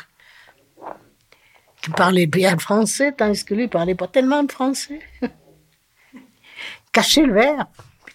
qui 1.82 1.92
parlait 1.92 2.28
bien 2.28 2.54
le 2.54 2.60
français, 2.60 3.12
tandis 3.12 3.44
que 3.46 3.54
lui 3.54 3.68
parlait 3.68 3.96
pas 3.96 4.08
tellement 4.08 4.44
de 4.44 4.52
français. 4.52 5.00
Cacher 6.92 7.26
le 7.26 7.34
verre. 7.34 7.68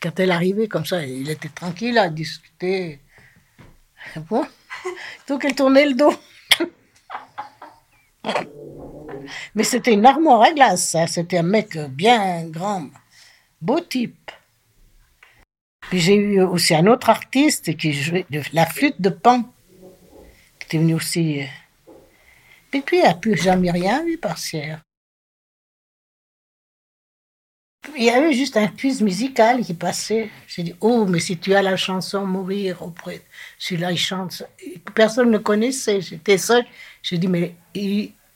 Quand 0.02 0.18
elle 0.20 0.30
arrivait 0.30 0.68
comme 0.68 0.84
ça, 0.84 1.04
il 1.04 1.30
était 1.30 1.48
tranquille 1.48 1.98
à 1.98 2.08
discuter. 2.08 3.00
Bon, 4.30 4.46
donc 5.26 5.44
elle 5.44 5.54
tournait 5.54 5.86
le 5.86 5.94
dos. 5.94 6.14
Mais 9.54 9.64
c'était 9.64 9.92
une 9.92 10.06
armoire 10.06 10.42
à 10.42 10.52
glace, 10.52 10.90
ça. 10.90 11.06
C'était 11.08 11.38
un 11.38 11.42
mec 11.42 11.76
bien 11.90 12.44
grand, 12.44 12.88
beau 13.60 13.80
type. 13.80 14.30
Puis 15.88 16.00
j'ai 16.00 16.14
eu 16.14 16.40
aussi 16.42 16.74
un 16.74 16.86
autre 16.86 17.10
artiste 17.10 17.76
qui 17.76 17.92
jouait 17.92 18.26
de 18.30 18.42
la 18.52 18.66
flûte 18.66 19.00
de 19.00 19.08
Pan, 19.08 19.42
qui 20.58 20.66
était 20.66 20.78
venu 20.78 20.94
aussi. 20.94 21.42
Et 22.72 22.80
puis 22.80 22.98
il 22.98 23.02
n'y 23.02 23.06
a 23.06 23.14
plus 23.14 23.36
jamais 23.36 23.70
rien 23.70 24.04
vu 24.04 24.18
par 24.18 24.38
Sierre. 24.38 24.85
Il 27.94 28.04
y 28.04 28.10
avait 28.10 28.32
juste 28.32 28.56
un 28.56 28.66
quiz 28.66 29.00
musical 29.00 29.64
qui 29.64 29.74
passait. 29.74 30.30
J'ai 30.46 30.62
dit, 30.62 30.74
oh, 30.80 31.06
mais 31.06 31.20
si 31.20 31.38
tu 31.38 31.54
as 31.54 31.62
la 31.62 31.76
chanson 31.76 32.26
Mourir 32.26 32.82
auprès, 32.82 33.22
celui-là, 33.58 33.92
il 33.92 33.98
chante. 33.98 34.42
Personne 34.94 35.30
ne 35.30 35.38
connaissait. 35.38 36.00
J'étais 36.00 36.38
seule. 36.38 36.64
J'ai 37.02 37.18
dit, 37.18 37.28
mais 37.28 37.54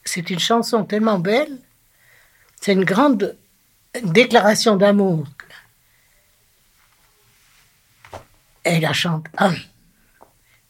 c'est 0.04 0.30
une 0.30 0.38
chanson 0.38 0.84
tellement 0.84 1.18
belle. 1.18 1.58
C'est 2.60 2.72
une 2.72 2.84
grande 2.84 3.36
déclaration 4.02 4.76
d'amour. 4.76 5.26
Et 8.64 8.78
la 8.78 8.92
chante. 8.92 9.26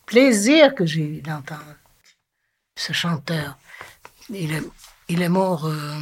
Plaisir 0.07 0.75
que 0.75 0.87
j'ai 0.87 1.03
eu 1.03 1.21
d'entendre 1.21 1.77
ce 2.77 2.93
chanteur. 2.93 3.59
Il 4.31 4.53
est, 4.53 4.63
il 5.09 5.23
est 5.23 5.29
mort 5.29 5.67
euh, 5.67 6.01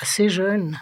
assez 0.00 0.28
jeune. 0.28 0.78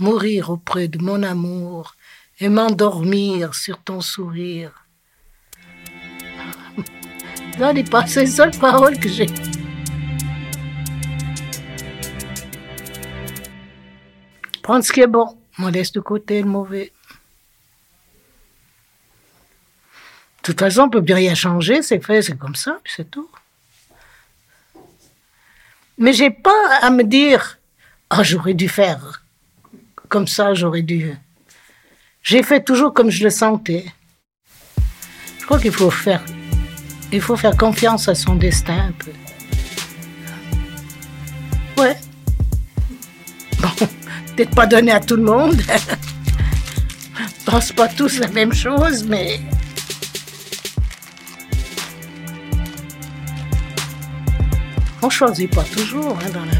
Mourir 0.00 0.50
auprès 0.50 0.88
de 0.88 0.98
mon 0.98 1.22
amour 1.22 1.94
et 2.40 2.48
m'endormir 2.48 3.54
sur 3.54 3.78
ton 3.82 4.00
sourire. 4.00 4.86
Non, 7.58 7.74
pas 7.84 8.06
ces 8.06 8.26
seules 8.26 8.56
paroles 8.58 8.98
que 8.98 9.08
j'ai. 9.10 9.26
Prendre 14.62 14.82
ce 14.82 14.92
qui 14.92 15.00
est 15.00 15.06
bon, 15.06 15.36
on 15.58 15.68
laisse 15.68 15.92
de 15.92 16.00
côté 16.00 16.40
le 16.40 16.48
mauvais. 16.48 16.92
De 20.38 20.42
toute 20.42 20.60
façon, 20.60 20.82
on 20.82 20.86
ne 20.86 20.90
peut 20.92 21.04
plus 21.04 21.12
rien 21.12 21.34
changer, 21.34 21.82
c'est 21.82 22.00
fait, 22.00 22.22
c'est 22.22 22.38
comme 22.38 22.54
ça, 22.54 22.80
c'est 22.86 23.10
tout. 23.10 23.28
Mais 25.98 26.14
j'ai 26.14 26.30
pas 26.30 26.78
à 26.80 26.88
me 26.88 27.04
dire, 27.04 27.58
ah, 28.08 28.22
j'aurais 28.22 28.54
dû 28.54 28.70
faire 28.70 29.22
comme 30.10 30.26
ça, 30.26 30.52
j'aurais 30.52 30.82
dû. 30.82 31.14
J'ai 32.22 32.42
fait 32.42 32.62
toujours 32.62 32.92
comme 32.92 33.10
je 33.10 33.24
le 33.24 33.30
sentais. 33.30 33.86
Je 35.38 35.44
crois 35.46 35.58
qu'il 35.58 35.72
faut 35.72 35.90
faire, 35.90 36.22
il 37.12 37.20
faut 37.20 37.36
faire 37.36 37.56
confiance 37.56 38.08
à 38.08 38.14
son 38.14 38.34
destin 38.34 38.88
un 38.88 38.92
peu. 38.92 39.12
Ouais. 41.80 41.96
Bon, 43.60 43.68
peut-être 44.36 44.54
pas 44.54 44.66
donné 44.66 44.90
à 44.92 45.00
tout 45.00 45.16
le 45.16 45.22
monde. 45.22 45.62
On 47.46 47.50
pense 47.52 47.72
pas 47.72 47.88
tous 47.88 48.18
la 48.18 48.28
même 48.28 48.52
chose, 48.52 49.04
mais. 49.04 49.40
On 55.02 55.08
choisit 55.08 55.54
pas 55.54 55.64
toujours 55.64 56.18
hein, 56.18 56.30
dans 56.34 56.44
la. 56.44 56.59